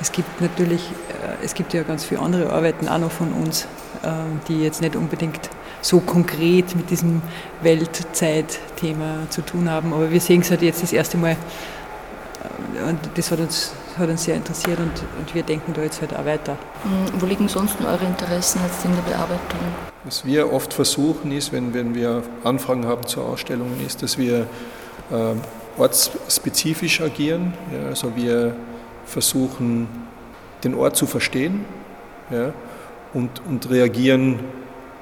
Es 0.00 0.12
gibt 0.12 0.40
natürlich, 0.40 0.82
äh, 1.08 1.44
es 1.44 1.54
gibt 1.54 1.72
ja 1.74 1.82
ganz 1.82 2.04
viele 2.04 2.20
andere 2.20 2.52
Arbeiten 2.52 2.88
auch 2.88 2.98
noch 2.98 3.10
von 3.10 3.32
uns, 3.32 3.66
ähm, 4.04 4.40
die 4.48 4.62
jetzt 4.62 4.80
nicht 4.80 4.94
unbedingt 4.94 5.48
so 5.80 6.00
konkret 6.00 6.74
mit 6.76 6.90
diesem 6.90 7.22
Weltzeitthema 7.62 9.28
zu 9.30 9.42
tun 9.42 9.70
haben. 9.70 9.92
Aber 9.92 10.10
wir 10.10 10.20
sehen 10.20 10.42
es 10.42 10.50
halt 10.50 10.62
jetzt 10.62 10.82
das 10.82 10.92
erste 10.92 11.16
Mal 11.16 11.36
äh, 12.78 12.88
und 12.88 12.98
das 13.14 13.30
hat 13.30 13.40
uns, 13.40 13.72
hat 13.98 14.08
uns 14.08 14.24
sehr 14.24 14.34
interessiert 14.34 14.78
und, 14.78 14.92
und 15.18 15.34
wir 15.34 15.42
denken 15.42 15.72
da 15.72 15.82
jetzt 15.82 16.00
halt 16.00 16.14
auch 16.14 16.24
weiter. 16.24 16.56
Mhm. 16.84 17.20
Wo 17.20 17.26
liegen 17.26 17.48
sonst 17.48 17.76
eure 17.80 18.04
Interessen 18.04 18.60
jetzt 18.66 18.84
in 18.84 18.92
der 18.94 19.02
Bearbeitung? 19.02 19.60
Was 20.04 20.24
wir 20.24 20.52
oft 20.52 20.72
versuchen 20.72 21.32
ist, 21.32 21.52
wenn, 21.52 21.74
wenn 21.74 21.94
wir 21.94 22.22
Anfragen 22.44 22.86
haben 22.86 23.06
zu 23.06 23.22
Ausstellungen, 23.22 23.84
ist, 23.84 24.02
dass 24.02 24.18
wir 24.18 24.46
äh, 25.10 25.34
ortsspezifisch 25.78 27.00
agieren. 27.00 27.54
Ja, 27.72 27.88
also 27.88 28.14
wir 28.14 28.54
versuchen, 29.04 29.88
den 30.64 30.74
Ort 30.74 30.96
zu 30.96 31.06
verstehen 31.06 31.64
ja, 32.30 32.52
und, 33.14 33.42
und 33.48 33.70
reagieren 33.70 34.40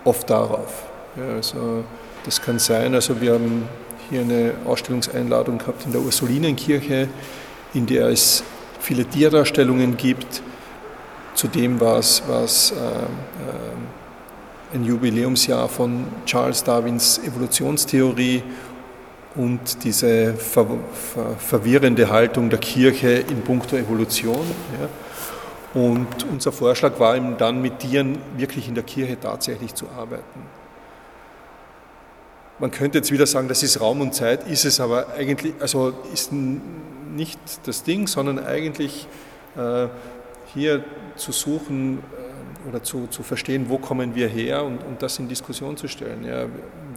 oft 0.05 0.29
darauf. 0.29 0.85
Ja, 1.17 1.35
also 1.35 1.85
das 2.25 2.41
kann 2.41 2.59
sein, 2.59 2.95
also 2.95 3.21
wir 3.21 3.35
haben 3.35 3.69
hier 4.11 4.21
eine 4.21 4.53
Ausstellungseinladung 4.65 5.59
gehabt 5.59 5.87
in 5.87 5.93
der 5.93 6.01
Ursulinenkirche, 6.01 7.09
in 7.73 7.87
der 7.87 8.09
es 8.09 8.43
viele 8.85 9.07
Tierdarstellungen 9.07 9.97
gibt. 9.97 10.43
Zudem 11.35 11.81
war 11.81 11.99
es, 11.99 12.23
war 12.29 12.45
es 12.45 12.71
äh, 12.71 12.75
äh, 12.75 14.75
ein 14.75 14.85
Jubiläumsjahr 14.85 15.69
von 15.69 16.05
Charles 16.27 16.63
Darwins 16.63 17.19
Evolutionstheorie 17.19 18.43
und 19.37 19.85
diese 19.85 20.35
ver 20.35 20.67
ver 20.93 21.37
verwirrende 21.39 22.11
Haltung 22.11 22.51
der 22.51 22.59
Kirche 22.59 23.25
in 23.29 23.41
puncto 23.41 23.77
Evolution. 23.77 24.47
Ja. 24.79 25.81
Und 25.81 26.25
unser 26.31 26.53
Vorschlag 26.53 27.01
war 27.01 27.17
eben 27.17 27.37
dann 27.37 27.63
mit 27.63 27.81
Tieren 27.81 28.19
wirklich 28.37 28.69
in 28.69 28.75
der 28.75 28.85
Kirche 28.85 29.19
tatsächlich 29.19 29.75
zu 29.75 29.87
arbeiten. 29.99 30.41
Man 32.61 32.71
könnte 32.71 32.99
jetzt 32.99 33.11
wieder 33.11 33.27
sagen, 33.27 33.49
das 33.49 33.65
ist 33.65 33.81
Raum 33.81 34.03
und 34.03 34.15
Zeit, 34.15 34.47
ist 34.47 34.65
es 34.65 34.79
aber 34.79 35.07
eigentlich, 35.19 35.55
also 35.59 35.93
ist 36.13 36.31
nicht 37.15 37.39
das 37.67 37.83
Ding, 37.83 38.07
sondern 38.07 38.45
eigentlich 38.45 39.07
äh, 39.57 39.89
hier 40.53 40.85
zu 41.17 41.33
suchen 41.33 41.99
äh, 41.99 42.69
oder 42.69 42.83
zu, 42.83 43.07
zu 43.07 43.23
verstehen, 43.23 43.67
wo 43.69 43.79
kommen 43.79 44.15
wir 44.15 44.29
her 44.29 44.65
und, 44.65 44.83
und 44.85 45.03
das 45.03 45.19
in 45.19 45.29
Diskussion 45.29 45.77
zu 45.77 45.89
stellen. 45.89 46.25
Ja, 46.25 46.47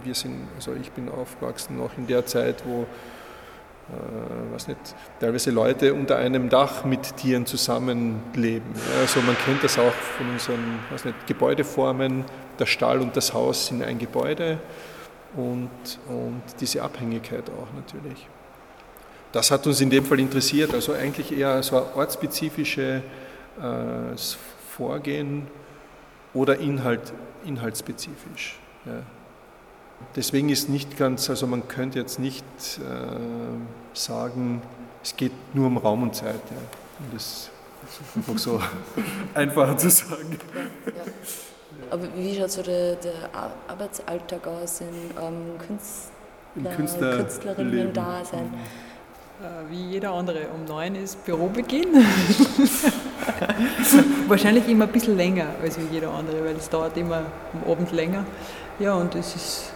wir 0.04 0.14
sind, 0.14 0.48
also 0.56 0.74
ich 0.74 0.90
bin 0.92 1.08
aufgewachsen 1.08 1.76
noch 1.78 1.96
in 1.96 2.06
der 2.06 2.26
Zeit, 2.26 2.62
wo 2.66 2.82
äh, 2.82 4.52
was 4.52 4.68
nicht, 4.68 4.78
teilweise 5.20 5.50
Leute 5.50 5.94
unter 5.94 6.16
einem 6.16 6.48
Dach 6.48 6.84
mit 6.84 7.16
Tieren 7.16 7.46
zusammenleben. 7.46 8.74
Ja, 8.74 9.00
also 9.00 9.20
man 9.22 9.36
kennt 9.44 9.64
das 9.64 9.78
auch 9.78 9.92
von 9.92 10.30
unseren 10.30 10.80
was 10.90 11.04
nicht, 11.04 11.26
Gebäudeformen. 11.26 12.24
Der 12.58 12.66
Stall 12.66 13.00
und 13.00 13.16
das 13.16 13.32
Haus 13.32 13.68
sind 13.68 13.82
ein 13.82 13.98
Gebäude 13.98 14.58
und, 15.36 15.70
und 16.08 16.42
diese 16.60 16.82
Abhängigkeit 16.82 17.44
auch 17.50 17.72
natürlich. 17.74 18.26
Das 19.32 19.50
hat 19.50 19.66
uns 19.66 19.80
in 19.80 19.90
dem 19.90 20.04
Fall 20.04 20.20
interessiert, 20.20 20.72
also 20.72 20.92
eigentlich 20.92 21.36
eher 21.36 21.62
so 21.62 21.76
ein 21.76 21.84
ortsspezifisches 21.94 23.02
äh, 23.60 24.16
Vorgehen 24.76 25.46
oder 26.34 26.58
Inhalt, 26.58 27.12
inhaltsspezifisch. 27.44 28.58
Ja. 28.86 29.02
Deswegen 30.14 30.48
ist 30.48 30.68
nicht 30.68 30.96
ganz, 30.96 31.28
also 31.28 31.46
man 31.46 31.66
könnte 31.68 31.98
jetzt 31.98 32.18
nicht 32.18 32.44
äh, 32.78 32.78
sagen, 33.92 34.62
es 35.02 35.16
geht 35.16 35.32
nur 35.54 35.66
um 35.66 35.76
Raum 35.76 36.04
und 36.04 36.14
Zeit. 36.14 36.34
Ja. 36.50 36.56
Und 37.00 37.14
das 37.14 37.50
ist 37.88 38.16
einfach 38.16 38.38
so 38.38 38.62
einfacher 39.34 39.76
zu 39.76 39.90
sagen. 39.90 40.38
Ja. 40.86 41.02
Aber 41.90 42.04
wie 42.16 42.36
schaut 42.36 42.50
so 42.50 42.62
der, 42.62 42.96
der 42.96 43.14
Arbeitsalltag 43.66 44.46
aus 44.46 44.80
in 44.80 44.88
ähm, 45.20 45.58
Künstler, 46.76 47.16
Künstler 47.16 47.54
Äh, 49.40 49.70
wie 49.70 49.92
jeder 49.92 50.12
andere. 50.12 50.48
Um 50.52 50.64
neun 50.64 50.96
ist 50.96 51.24
Bürobeginn. 51.24 51.94
Wahrscheinlich 54.26 54.66
immer 54.68 54.86
ein 54.86 54.92
bisschen 54.92 55.16
länger 55.16 55.46
als 55.62 55.78
wie 55.78 55.84
jeder 55.92 56.12
andere, 56.12 56.44
weil 56.44 56.56
es 56.56 56.68
dauert 56.68 56.96
immer 56.96 57.22
am 57.54 57.70
Abend 57.70 57.92
länger. 57.92 58.24
Ja, 58.80 58.94
und 58.94 59.14
es 59.14 59.36
ist 59.36 59.72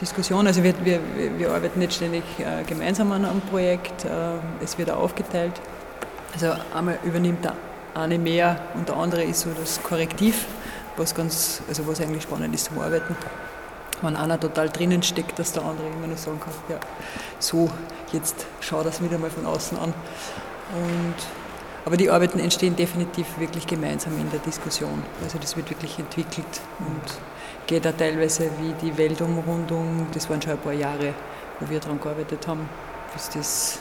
Diskussion. 0.00 0.44
Also 0.46 0.64
wir, 0.64 0.74
wir, 0.84 0.98
wir 1.38 1.52
arbeiten 1.52 1.78
nicht 1.78 1.92
ständig 1.92 2.24
äh, 2.38 2.64
gemeinsam 2.64 3.12
an 3.12 3.24
einem 3.24 3.40
Projekt, 3.42 4.04
äh, 4.04 4.08
es 4.60 4.76
wird 4.76 4.90
aufgeteilt. 4.90 5.60
Also 6.34 6.54
einmal 6.74 6.98
übernimmt 7.04 7.44
der 7.44 7.54
eine 7.94 8.18
mehr 8.18 8.60
und 8.74 8.88
der 8.88 8.96
andere 8.96 9.22
ist 9.22 9.40
so 9.40 9.50
das 9.56 9.80
Korrektiv 9.82 10.46
was 10.96 11.14
ganz, 11.14 11.62
also 11.68 11.86
was 11.86 12.00
eigentlich 12.00 12.24
spannend 12.24 12.54
ist 12.54 12.64
zum 12.64 12.80
Arbeiten. 12.80 13.16
Wenn 14.02 14.16
einer 14.16 14.38
total 14.38 14.68
drinnen 14.68 15.02
steckt, 15.02 15.38
dass 15.38 15.52
der 15.52 15.64
andere 15.64 15.88
immer 15.88 16.06
nur 16.06 16.16
sagen 16.16 16.40
kann, 16.40 16.52
ja, 16.68 16.78
so, 17.38 17.68
jetzt 18.12 18.46
schau 18.60 18.82
das 18.82 19.02
wieder 19.02 19.18
mal 19.18 19.30
von 19.30 19.46
außen 19.46 19.78
an. 19.78 19.92
Und, 20.74 21.14
aber 21.84 21.96
die 21.96 22.10
Arbeiten 22.10 22.38
entstehen 22.38 22.76
definitiv 22.76 23.26
wirklich 23.38 23.66
gemeinsam 23.66 24.18
in 24.18 24.30
der 24.30 24.40
Diskussion. 24.40 25.02
Also 25.22 25.38
das 25.38 25.56
wird 25.56 25.70
wirklich 25.70 25.98
entwickelt 25.98 26.60
und 26.78 27.18
geht 27.66 27.84
da 27.84 27.92
teilweise 27.92 28.50
wie 28.60 28.72
die 28.80 28.96
Weltumrundung, 28.96 30.06
das 30.12 30.28
waren 30.28 30.40
schon 30.40 30.52
ein 30.52 30.58
paar 30.58 30.72
Jahre, 30.72 31.14
wo 31.60 31.68
wir 31.68 31.80
daran 31.80 32.00
gearbeitet 32.00 32.46
haben, 32.48 32.68
bis 33.12 33.28
das, 33.30 33.78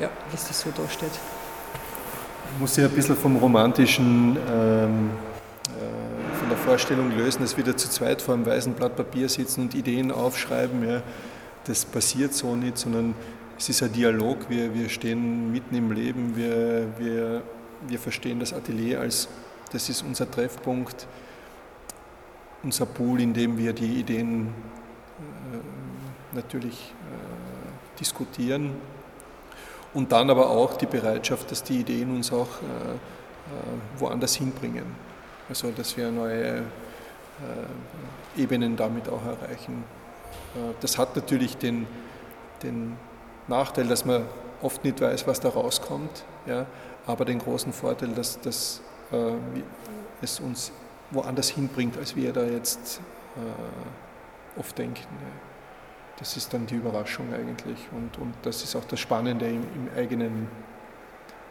ja, 0.00 0.08
bis 0.30 0.48
das 0.48 0.60
so 0.60 0.70
dasteht. 0.70 1.10
Ich 2.54 2.60
muss 2.60 2.74
sich 2.74 2.84
ein 2.84 2.90
bisschen 2.90 3.16
vom 3.16 3.36
romantischen, 3.36 4.36
ähm, 4.50 5.10
äh, 5.68 5.97
Vorstellung 6.58 7.16
lösen, 7.16 7.42
dass 7.42 7.56
wir 7.56 7.64
da 7.64 7.76
zu 7.76 7.88
zweit 7.88 8.20
vor 8.20 8.34
einem 8.34 8.46
weißen 8.46 8.74
Blatt 8.74 8.96
Papier 8.96 9.28
sitzen 9.28 9.62
und 9.62 9.74
Ideen 9.74 10.12
aufschreiben. 10.12 10.86
Ja. 10.86 11.02
Das 11.64 11.84
passiert 11.84 12.34
so 12.34 12.54
nicht, 12.56 12.78
sondern 12.78 13.14
es 13.58 13.68
ist 13.68 13.82
ein 13.82 13.92
Dialog. 13.92 14.48
Wir, 14.48 14.74
wir 14.74 14.88
stehen 14.88 15.50
mitten 15.50 15.74
im 15.74 15.92
Leben, 15.92 16.36
wir, 16.36 16.86
wir, 16.98 17.42
wir 17.86 17.98
verstehen 17.98 18.40
das 18.40 18.52
Atelier 18.52 19.00
als, 19.00 19.28
das 19.72 19.88
ist 19.88 20.02
unser 20.02 20.30
Treffpunkt, 20.30 21.06
unser 22.62 22.86
Pool, 22.86 23.20
in 23.20 23.32
dem 23.32 23.56
wir 23.58 23.72
die 23.72 24.00
Ideen 24.00 24.48
äh, 24.48 26.36
natürlich 26.36 26.92
äh, 27.06 27.98
diskutieren 27.98 28.72
und 29.94 30.12
dann 30.12 30.30
aber 30.30 30.50
auch 30.50 30.76
die 30.76 30.86
Bereitschaft, 30.86 31.50
dass 31.50 31.62
die 31.62 31.80
Ideen 31.80 32.14
uns 32.14 32.32
auch 32.32 32.48
äh, 32.62 32.94
äh 32.94 32.98
woanders 33.98 34.34
hinbringen. 34.34 35.07
Also 35.48 35.70
dass 35.70 35.96
wir 35.96 36.10
neue 36.10 36.58
äh, 36.58 36.62
Ebenen 38.36 38.76
damit 38.76 39.08
auch 39.08 39.24
erreichen. 39.24 39.84
Äh, 40.54 40.74
das 40.80 40.98
hat 40.98 41.16
natürlich 41.16 41.56
den, 41.56 41.86
den 42.62 42.96
Nachteil, 43.46 43.86
dass 43.86 44.04
man 44.04 44.24
oft 44.60 44.84
nicht 44.84 45.00
weiß, 45.00 45.26
was 45.26 45.40
da 45.40 45.48
rauskommt, 45.50 46.24
ja, 46.46 46.66
aber 47.06 47.24
den 47.24 47.38
großen 47.38 47.72
Vorteil, 47.72 48.08
dass, 48.10 48.40
dass 48.40 48.82
äh, 49.12 49.32
es 50.20 50.40
uns 50.40 50.72
woanders 51.10 51.48
hinbringt, 51.48 51.96
als 51.96 52.16
wir 52.16 52.32
da 52.32 52.42
jetzt 52.42 53.00
äh, 53.36 54.60
oft 54.60 54.76
denken. 54.76 55.00
Ja. 55.00 55.30
Das 56.18 56.36
ist 56.36 56.52
dann 56.52 56.66
die 56.66 56.74
Überraschung 56.74 57.32
eigentlich 57.32 57.78
und, 57.92 58.18
und 58.18 58.34
das 58.42 58.64
ist 58.64 58.74
auch 58.74 58.84
das 58.84 58.98
Spannende 58.98 59.46
im, 59.46 59.62
im 59.62 59.88
eigenen, 59.96 60.48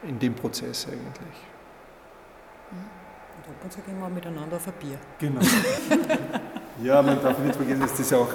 in 0.04 0.20
dem 0.20 0.36
Prozess 0.36 0.86
eigentlich. 0.86 1.38
Und 2.72 3.07
ab 3.48 3.64
und 3.64 3.72
zu 3.72 3.80
gehen 3.82 4.00
wir 4.00 4.10
miteinander 4.10 4.58
auf 4.58 4.68
ein 4.68 4.74
Bier. 4.80 4.98
Genau. 5.20 5.42
ja, 6.84 7.02
man 7.02 7.22
darf 7.22 7.40
nicht 7.40 7.56
vergessen, 7.56 7.82
dass 7.82 7.96
das 7.96 8.10
ja 8.10 8.18
auch 8.18 8.34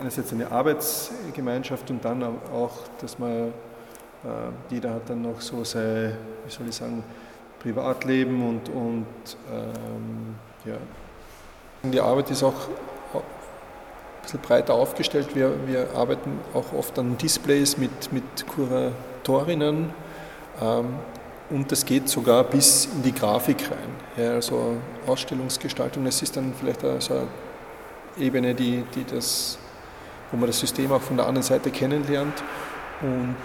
einerseits 0.00 0.32
eine 0.32 0.50
Arbeitsgemeinschaft 0.50 1.90
und 1.90 2.04
dann 2.04 2.22
auch, 2.22 2.72
dass 3.00 3.18
man, 3.18 3.30
äh, 3.30 3.52
jeder 4.68 4.94
hat 4.94 5.08
dann 5.08 5.22
noch 5.22 5.40
so 5.40 5.62
sein, 5.64 6.16
wie 6.44 6.50
soll 6.50 6.68
ich 6.68 6.74
sagen, 6.74 7.04
Privatleben 7.60 8.48
und, 8.48 8.68
und 8.70 9.06
ähm, 9.52 10.34
ja. 10.64 10.76
Die 11.82 12.00
Arbeit 12.00 12.30
ist 12.30 12.42
auch 12.42 12.68
ein 13.14 13.20
bisschen 14.22 14.40
breiter 14.40 14.74
aufgestellt. 14.74 15.34
Wir, 15.34 15.66
wir 15.66 15.88
arbeiten 15.94 16.40
auch 16.52 16.72
oft 16.72 16.98
an 16.98 17.16
Displays 17.16 17.78
mit, 17.78 18.12
mit 18.12 18.46
Kuratorinnen 18.46 19.92
ähm, 20.60 20.98
und 21.50 21.70
das 21.70 21.84
geht 21.84 22.08
sogar 22.08 22.44
bis 22.44 22.86
in 22.86 23.02
die 23.02 23.12
Grafik 23.12 23.70
rein. 23.70 24.24
Ja, 24.24 24.32
also 24.32 24.76
Ausstellungsgestaltung, 25.06 26.04
das 26.04 26.22
ist 26.22 26.36
dann 26.36 26.54
vielleicht 26.58 26.80
so 26.80 27.14
eine 27.14 27.26
Ebene, 28.18 28.54
die, 28.54 28.84
die 28.94 29.04
das 29.04 29.58
wo 30.30 30.36
man 30.36 30.46
das 30.46 30.60
System 30.60 30.92
auch 30.92 31.02
von 31.02 31.16
der 31.16 31.26
anderen 31.26 31.42
Seite 31.42 31.70
kennenlernt. 31.70 32.42
Und 33.02 33.36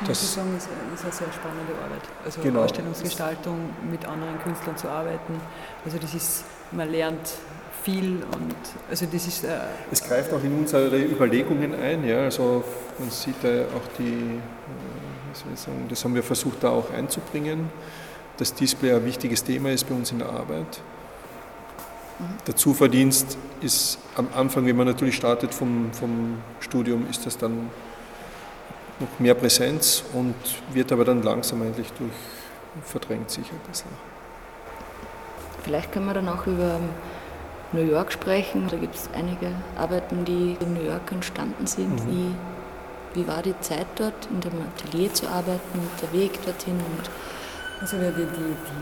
das 0.00 0.08
muss 0.08 0.22
ich 0.22 0.28
sagen, 0.28 0.56
ist, 0.56 0.68
ist 0.94 1.04
eine 1.04 1.12
sehr 1.12 1.32
spannende 1.32 1.72
Arbeit. 1.82 2.02
Also 2.24 2.40
genau. 2.42 2.62
Ausstellungsgestaltung, 2.62 3.70
mit 3.90 4.06
anderen 4.06 4.38
Künstlern 4.42 4.76
zu 4.76 4.88
arbeiten. 4.88 5.40
Also 5.84 5.98
das 5.98 6.14
ist, 6.14 6.44
man 6.72 6.90
lernt 6.90 7.32
viel 7.82 8.22
und 8.36 8.56
also 8.90 9.06
das 9.10 9.26
ist. 9.26 9.44
Äh 9.44 9.58
es 9.90 10.02
greift 10.02 10.32
auch 10.32 10.42
in 10.42 10.58
unsere 10.58 10.98
Überlegungen 10.98 11.74
ein, 11.74 12.06
ja. 12.06 12.24
Also 12.24 12.64
man 12.98 13.10
sieht 13.10 13.36
da 13.42 13.48
auch 13.48 13.96
die, 13.98 14.40
das 15.88 16.04
haben 16.04 16.14
wir 16.14 16.22
versucht 16.22 16.62
da 16.62 16.70
auch 16.70 16.90
einzubringen. 16.90 17.70
dass 18.36 18.52
Display 18.54 18.92
ein 18.92 19.04
wichtiges 19.04 19.44
Thema 19.44 19.70
ist 19.70 19.88
bei 19.88 19.94
uns 19.94 20.12
in 20.12 20.18
der 20.18 20.28
Arbeit. 20.28 20.80
Der 22.46 22.56
Zuverdienst 22.56 23.36
ist 23.60 23.98
am 24.14 24.28
Anfang, 24.34 24.66
wenn 24.66 24.76
man 24.76 24.86
natürlich 24.86 25.16
startet 25.16 25.52
vom, 25.52 25.92
vom 25.92 26.38
Studium, 26.60 27.06
ist 27.10 27.26
das 27.26 27.36
dann 27.36 27.70
noch 28.98 29.18
mehr 29.18 29.34
Präsenz 29.34 30.02
und 30.14 30.34
wird 30.72 30.92
aber 30.92 31.04
dann 31.04 31.22
langsam 31.22 31.62
eigentlich 31.62 31.92
durch, 31.92 32.10
verdrängt 32.84 33.30
sich 33.30 33.50
ein 33.50 33.60
bisschen. 33.68 33.90
Vielleicht 35.62 35.92
können 35.92 36.06
wir 36.06 36.14
dann 36.14 36.28
auch 36.28 36.46
über 36.46 36.78
New 37.72 37.82
York 37.82 38.12
sprechen. 38.12 38.68
Da 38.70 38.76
gibt 38.76 38.94
es 38.94 39.10
einige 39.12 39.50
Arbeiten, 39.76 40.24
die 40.24 40.56
in 40.60 40.74
New 40.74 40.88
York 40.88 41.10
entstanden 41.12 41.66
sind. 41.66 42.06
Mhm. 42.06 42.34
Wie, 43.16 43.26
war 43.26 43.42
die 43.42 43.58
Zeit 43.60 43.86
dort, 43.96 44.28
in 44.30 44.40
dem 44.40 44.52
Atelier 44.60 45.12
zu 45.12 45.26
arbeiten, 45.26 45.80
der 46.02 46.12
Weg 46.12 46.44
dorthin? 46.44 46.74
Und 46.74 47.10
also 47.80 47.96
die, 47.96 48.12
die, 48.12 48.26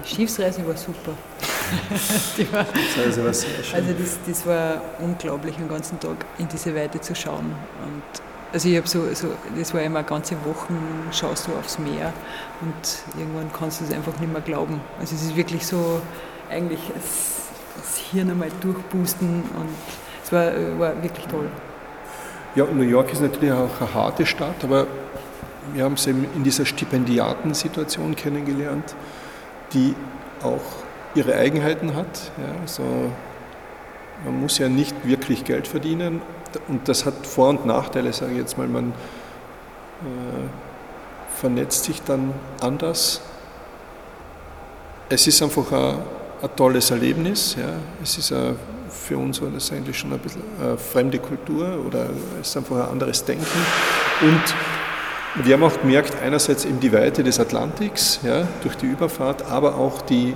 die 0.04 0.14
Schiffsreise 0.14 0.66
war 0.66 0.76
super. 0.76 1.12
war, 2.52 2.66
also, 3.04 3.22
also 3.22 3.92
das, 3.98 4.18
das 4.26 4.46
war 4.46 4.80
unglaublich, 5.00 5.56
den 5.56 5.68
ganzen 5.68 5.98
Tag 6.00 6.24
in 6.38 6.48
diese 6.48 6.74
Weite 6.74 7.00
zu 7.00 7.14
schauen. 7.14 7.54
Und 7.84 8.02
also 8.52 8.68
ich 8.68 8.76
habe 8.76 8.86
so, 8.86 9.12
so, 9.14 9.28
das 9.58 9.74
war 9.74 9.82
immer 9.82 10.02
ganze 10.04 10.36
Wochen, 10.44 10.78
schaust 11.10 11.48
du 11.48 11.52
aufs 11.56 11.78
Meer 11.78 12.12
und 12.60 13.18
irgendwann 13.18 13.52
kannst 13.52 13.80
du 13.80 13.84
es 13.84 13.92
einfach 13.92 14.18
nicht 14.20 14.32
mehr 14.32 14.42
glauben. 14.42 14.80
Also 15.00 15.16
es 15.16 15.22
ist 15.22 15.36
wirklich 15.36 15.66
so, 15.66 16.00
eigentlich 16.48 16.80
das, 16.94 17.50
das 17.76 17.96
Hirn 17.98 18.30
einmal 18.30 18.50
durchboosten 18.60 19.42
und 19.42 19.68
es 20.24 20.30
war, 20.30 20.52
war 20.78 21.02
wirklich 21.02 21.26
toll. 21.26 21.48
Ja, 22.56 22.64
New 22.66 22.84
York 22.84 23.12
ist 23.12 23.20
natürlich 23.20 23.52
auch 23.52 23.80
eine 23.80 23.94
harte 23.94 24.24
Stadt, 24.24 24.62
aber 24.62 24.86
wir 25.72 25.82
haben 25.82 25.96
eben 26.06 26.24
in 26.36 26.44
dieser 26.44 26.64
Stipendiatensituation 26.64 28.14
kennengelernt, 28.14 28.94
die 29.72 29.96
auch 30.40 30.62
ihre 31.16 31.34
Eigenheiten 31.34 31.96
hat. 31.96 32.30
Ja, 32.38 32.60
also 32.60 32.84
man 34.24 34.40
muss 34.40 34.58
ja 34.58 34.68
nicht 34.68 34.94
wirklich 35.04 35.44
Geld 35.44 35.66
verdienen 35.66 36.22
und 36.68 36.88
das 36.88 37.04
hat 37.04 37.26
Vor- 37.26 37.48
und 37.48 37.66
Nachteile, 37.66 38.12
sage 38.12 38.32
ich 38.32 38.38
jetzt 38.38 38.56
mal. 38.56 38.68
Man 38.68 38.90
äh, 38.90 38.92
vernetzt 41.36 41.84
sich 41.84 42.02
dann 42.02 42.34
anders. 42.60 43.20
Es 45.08 45.26
ist 45.26 45.42
einfach 45.42 45.72
ein, 45.72 45.96
ein 46.40 46.50
tolles 46.54 46.92
Erlebnis. 46.92 47.56
Ja. 47.58 47.72
Es 48.00 48.16
ist 48.16 48.32
ein, 48.32 48.54
für 48.94 49.18
uns 49.18 49.42
war 49.42 49.50
das 49.50 49.70
eigentlich 49.72 49.98
schon 49.98 50.12
ein 50.12 50.18
bisschen 50.18 50.42
eine 50.60 50.78
fremde 50.78 51.18
Kultur 51.18 51.84
oder 51.86 52.08
ist 52.40 52.56
einfach 52.56 52.76
ein 52.86 52.92
anderes 52.92 53.24
Denken. 53.24 53.44
Und 54.22 55.44
wir 55.44 55.54
haben 55.54 55.64
auch 55.64 55.80
gemerkt, 55.80 56.16
einerseits 56.22 56.64
eben 56.64 56.80
die 56.80 56.92
Weite 56.92 57.22
des 57.24 57.40
Atlantiks 57.40 58.20
ja, 58.22 58.46
durch 58.62 58.76
die 58.76 58.86
Überfahrt, 58.86 59.42
aber 59.50 59.74
auch 59.76 60.02
die 60.02 60.34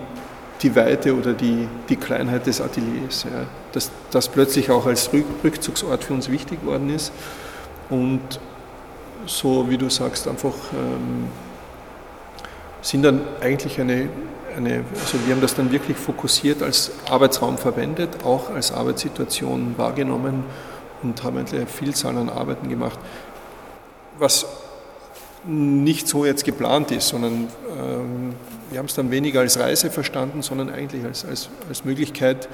die 0.63 0.75
Weite 0.75 1.15
oder 1.15 1.33
die, 1.33 1.69
die 1.89 1.97
Kleinheit 1.97 2.47
des 2.47 2.61
Ateliers. 2.61 3.25
Ja. 3.25 3.47
Dass 3.73 3.91
das 4.11 4.29
plötzlich 4.29 4.71
auch 4.71 4.87
als 4.87 5.11
Rückzugsort 5.13 6.05
für 6.05 6.15
uns 6.15 6.31
wichtig 6.31 6.65
worden 6.65 6.95
ist 6.95 7.13
und 7.91 8.21
so, 9.27 9.69
wie 9.69 9.77
du 9.77 9.91
sagst, 9.91 10.27
einfach 10.27 10.55
ähm, 10.73 11.29
sind 12.81 13.03
dann 13.03 13.21
eigentlich 13.41 13.81
eine, 13.81 14.09
eine, 14.59 14.85
also 15.01 15.19
wir 15.25 15.35
haben 15.35 15.41
das 15.41 15.55
dann 15.55 15.73
wirklich 15.73 15.97
fokussiert 15.97 16.63
als 16.63 16.91
Arbeitsraum 17.09 17.57
verwendet, 17.57 18.25
auch 18.25 18.51
als 18.51 18.73
Arbeitssituation 18.73 19.75
wahrgenommen 19.77 20.45
und 21.03 21.23
haben 21.23 21.39
eine 21.39 21.67
Vielzahl 21.67 22.17
an 22.17 22.29
Arbeiten 22.29 22.69
gemacht, 22.69 22.99
was 24.19 24.47
nicht 25.45 26.09
so 26.09 26.27
jetzt 26.27 26.45
geplant 26.45 26.91
ist, 26.91 27.09
sondern 27.09 27.49
ähm, 27.79 28.35
wir 28.71 28.79
haben 28.79 28.87
es 28.87 28.95
dann 28.95 29.11
weniger 29.11 29.41
als 29.41 29.59
Reise 29.59 29.91
verstanden, 29.91 30.43
sondern 30.43 30.71
eigentlich 30.71 31.05
als, 31.05 31.25
als, 31.25 31.49
als 31.69 31.85
Möglichkeit 31.85 32.49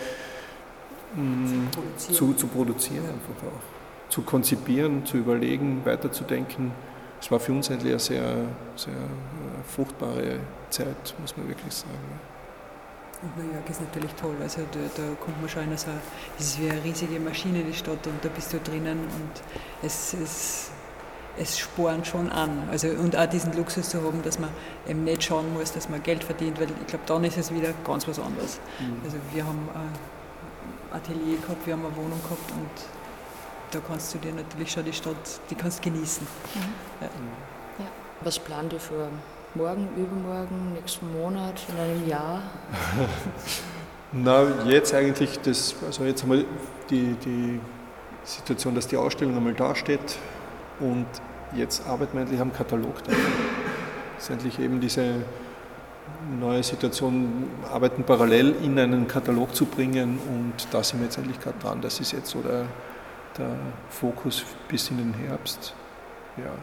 mh, 1.17 1.23
mm, 1.23 1.69
zu, 1.97 2.35
zu 2.35 2.47
produzieren, 2.47 3.05
einfach 3.05 3.49
auch. 3.49 4.11
Zu 4.11 4.23
konzipieren, 4.23 5.07
zu 5.07 5.17
überlegen, 5.17 5.81
weiterzudenken. 5.85 6.73
Es 7.21 7.31
war 7.31 7.41
für 7.41 7.53
uns 7.53 7.71
eigentlich 7.71 7.93
eine 7.93 8.01
sehr, 8.01 8.35
sehr 8.77 8.93
äh, 8.93 9.65
fruchtbare 9.75 10.39
Zeit, 10.71 11.15
muss 11.21 11.37
man 11.37 11.49
wirklich 11.49 11.75
sagen. 11.75 12.21
Und 13.23 13.37
New 13.39 13.55
York 13.55 13.69
ist 13.71 13.81
natürlich 13.81 14.13
toll. 14.15 14.37
Also 14.43 14.61
da, 14.73 14.79
da 14.97 15.03
kommt 15.25 15.41
man 15.41 15.49
schon 15.49 15.65
in 15.65 15.77
so, 15.77 15.89
es 16.39 16.47
ist 16.47 16.61
wie 16.61 16.71
eine 16.71 16.85
riesige 16.85 17.19
Maschine, 17.19 17.63
die 17.63 17.73
Stadt, 17.73 18.07
und 18.07 18.23
da 18.23 18.29
bist 18.29 18.53
du 18.53 18.59
drinnen 18.59 18.99
und 18.99 19.43
es 19.83 20.15
ist 20.15 20.71
es 21.39 21.59
spornt 21.59 22.07
schon 22.07 22.31
an. 22.31 22.69
Also, 22.71 22.89
und 22.89 23.17
auch 23.17 23.27
diesen 23.27 23.53
Luxus 23.57 23.89
zu 23.89 24.03
haben, 24.03 24.23
dass 24.23 24.39
man 24.39 24.51
eben 24.89 25.05
nicht 25.05 25.25
schauen 25.25 25.53
muss, 25.53 25.73
dass 25.73 25.89
man 25.89 26.03
Geld 26.03 26.23
verdient, 26.23 26.61
weil 26.61 26.69
ich 26.69 26.87
glaube, 26.87 27.05
dann 27.07 27.25
ist 27.25 27.37
es 27.37 27.53
wieder 27.53 27.71
ganz 27.85 28.07
was 28.07 28.19
anderes. 28.19 28.61
Mhm. 28.79 28.97
Also 29.05 29.17
wir 29.33 29.45
haben 29.45 29.69
ein 29.75 30.97
Atelier 30.97 31.39
gehabt, 31.39 31.67
wir 31.67 31.75
haben 31.75 31.85
eine 31.85 31.97
Wohnung 31.97 32.21
gehabt 32.23 32.51
und 32.53 33.04
da 33.75 33.81
kannst 33.87 34.15
du 34.15 34.19
dir 34.19 34.33
natürlich 34.33 34.71
schon 34.71 34.85
die 34.85 34.93
Stadt, 34.93 35.41
die 35.51 35.55
kannst 35.55 35.83
genießen. 35.83 36.27
Mhm. 36.55 36.61
Ja. 37.01 37.07
Ja. 37.85 37.91
Was 38.21 38.39
plant 38.39 38.73
ihr 38.73 38.81
für 38.81 39.09
morgen, 39.55 39.89
übermorgen, 39.97 40.73
nächsten 40.75 41.13
Monat, 41.13 41.61
in 41.69 41.79
einem 41.79 42.09
Jahr? 42.09 42.43
Na, 44.13 44.45
jetzt 44.65 44.95
eigentlich 44.95 45.41
das, 45.41 45.75
also 45.85 46.05
jetzt 46.05 46.23
einmal 46.23 46.45
die, 46.89 47.15
die 47.25 47.61
Situation, 48.23 48.75
dass 48.75 48.87
die 48.87 48.97
Ausstellung 48.97 49.37
einmal 49.37 49.55
dasteht 49.55 50.19
und 50.81 51.07
jetzt 51.55 51.87
arbeiten 51.87 52.15
wir 52.15 52.23
endlich 52.23 52.41
am 52.41 52.53
Katalog. 52.53 53.03
Das 53.05 53.15
ist 54.19 54.31
endlich 54.31 54.59
eben 54.61 54.81
diese 54.81 55.25
neue 56.41 56.63
Situation, 56.63 57.51
arbeiten 57.71 58.05
parallel 58.05 58.55
in 58.63 58.79
einen 58.79 59.09
Katalog 59.09 59.55
zu 59.55 59.67
bringen 59.67 60.19
und 60.29 60.53
da 60.71 60.83
sind 60.83 61.01
wir 61.01 61.07
jetzt 61.07 61.19
endlich 61.19 61.41
gerade 61.41 61.59
dran. 61.59 61.81
Das 61.81 62.01
ist 62.01 62.13
jetzt 62.13 62.31
so 62.31 62.41
der, 62.41 62.67
der 63.39 63.57
Fokus 63.89 64.45
bis 64.69 64.91
in 64.91 64.99
den 64.99 65.15
Herbst. 65.15 65.75
Ja. 66.37 66.57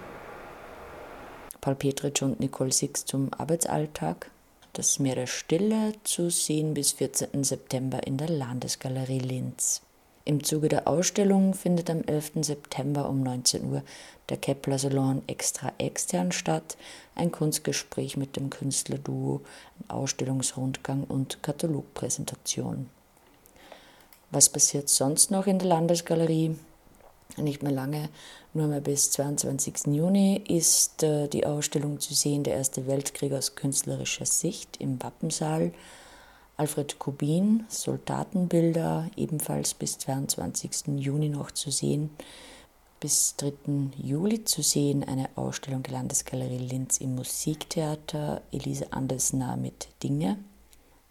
Paul 1.59 1.75
Petritsch 1.75 2.21
und 2.21 2.39
Nicole 2.39 2.71
Six 2.71 3.05
zum 3.05 3.33
Arbeitsalltag. 3.33 4.31
Das 4.73 4.99
Meer 4.99 5.15
der 5.15 5.27
Stille 5.27 5.93
zu 6.03 6.29
sehen 6.29 6.73
bis 6.73 6.93
14. 6.93 7.43
September 7.43 8.05
in 8.07 8.17
der 8.17 8.29
Landesgalerie 8.29 9.19
Linz. 9.19 9.81
Im 10.23 10.43
Zuge 10.43 10.69
der 10.69 10.87
Ausstellung 10.87 11.53
findet 11.53 11.89
am 11.89 12.03
11. 12.03 12.31
September 12.41 13.09
um 13.09 13.21
19 13.21 13.71
Uhr 13.71 13.83
der 14.29 14.37
Kepler 14.37 14.79
Salon 14.79 15.23
extra 15.27 15.73
extern 15.77 16.31
statt, 16.31 16.77
ein 17.15 17.31
Kunstgespräch 17.31 18.17
mit 18.17 18.37
dem 18.37 18.49
Künstlerduo, 18.49 19.41
ein 19.79 19.89
Ausstellungsrundgang 19.89 21.03
und 21.03 21.43
Katalogpräsentation. 21.43 22.89
Was 24.31 24.49
passiert 24.49 24.87
sonst 24.87 25.29
noch 25.29 25.45
in 25.45 25.59
der 25.59 25.67
Landesgalerie? 25.67 26.55
Nicht 27.37 27.63
mehr 27.63 27.71
lange, 27.71 28.09
nur 28.53 28.67
mehr 28.67 28.81
bis 28.81 29.11
22. 29.11 29.87
Juni 29.87 30.41
ist 30.47 31.03
äh, 31.03 31.27
die 31.27 31.45
Ausstellung 31.45 31.99
zu 31.99 32.13
sehen, 32.13 32.43
der 32.43 32.55
Erste 32.55 32.87
Weltkrieg 32.87 33.33
aus 33.33 33.55
künstlerischer 33.55 34.25
Sicht 34.25 34.77
im 34.77 35.01
Wappensaal. 35.01 35.73
Alfred 36.57 36.99
Kubin, 36.99 37.65
Soldatenbilder, 37.69 39.09
ebenfalls 39.15 39.73
bis 39.73 39.97
22. 39.97 40.97
Juni 40.97 41.29
noch 41.29 41.51
zu 41.51 41.71
sehen. 41.71 42.11
Bis 42.99 43.35
3. 43.37 43.53
Juli 43.97 44.45
zu 44.45 44.61
sehen 44.61 45.03
eine 45.03 45.29
Ausstellung 45.35 45.83
der 45.83 45.93
Landesgalerie 45.93 46.59
Linz 46.59 46.99
im 46.99 47.15
Musiktheater 47.15 48.41
Elise 48.51 48.93
Andersner 48.93 49.57
mit 49.57 49.87
Dinge. 50.03 50.37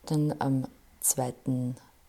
Dann 0.06 0.35
am 0.38 0.68
2. 1.00 1.35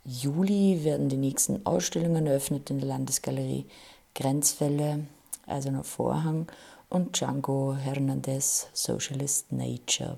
Juli 0.04 0.84
werden 0.84 1.10
die 1.10 1.18
nächsten 1.18 1.64
Ausstellungen 1.64 2.26
eröffnet 2.26 2.72
in 2.72 2.80
der 2.80 2.88
Landesgalerie 2.88 3.68
Grenzfälle, 4.16 5.06
Eiserner 5.46 5.84
Vorhang 5.84 6.48
und 6.90 7.20
Django 7.20 7.76
Hernandez 7.76 8.68
Socialist 8.74 9.52
Nature. 9.52 10.18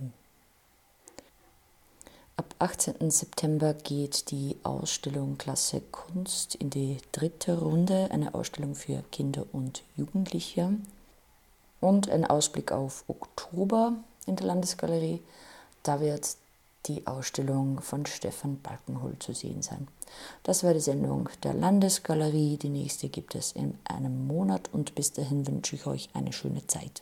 Ab 2.37 2.55
18. 2.59 3.11
September 3.11 3.73
geht 3.73 4.31
die 4.31 4.55
Ausstellung 4.63 5.37
Klasse 5.37 5.81
Kunst 5.91 6.55
in 6.55 6.69
die 6.69 6.97
dritte 7.11 7.59
Runde, 7.59 8.09
eine 8.09 8.33
Ausstellung 8.33 8.75
für 8.75 9.03
Kinder 9.11 9.45
und 9.51 9.83
Jugendliche. 9.97 10.71
Und 11.81 12.09
ein 12.09 12.25
Ausblick 12.25 12.71
auf 12.71 13.03
Oktober 13.09 13.93
in 14.25 14.37
der 14.37 14.47
Landesgalerie. 14.47 15.19
Da 15.83 15.99
wird 15.99 16.37
die 16.85 17.07
Ausstellung 17.07 17.79
von 17.81 18.05
Stefan 18.05 18.59
Balkenhol 18.61 19.17
zu 19.19 19.33
sehen 19.33 19.61
sein. 19.61 19.87
Das 20.43 20.63
war 20.63 20.73
die 20.73 20.79
Sendung 20.79 21.29
der 21.43 21.53
Landesgalerie. 21.53 22.57
Die 22.57 22.69
nächste 22.69 23.09
gibt 23.09 23.35
es 23.35 23.53
in 23.53 23.77
einem 23.85 24.27
Monat 24.27 24.69
und 24.73 24.95
bis 24.95 25.13
dahin 25.13 25.47
wünsche 25.47 25.75
ich 25.75 25.85
euch 25.87 26.09
eine 26.13 26.33
schöne 26.33 26.65
Zeit. 26.67 27.01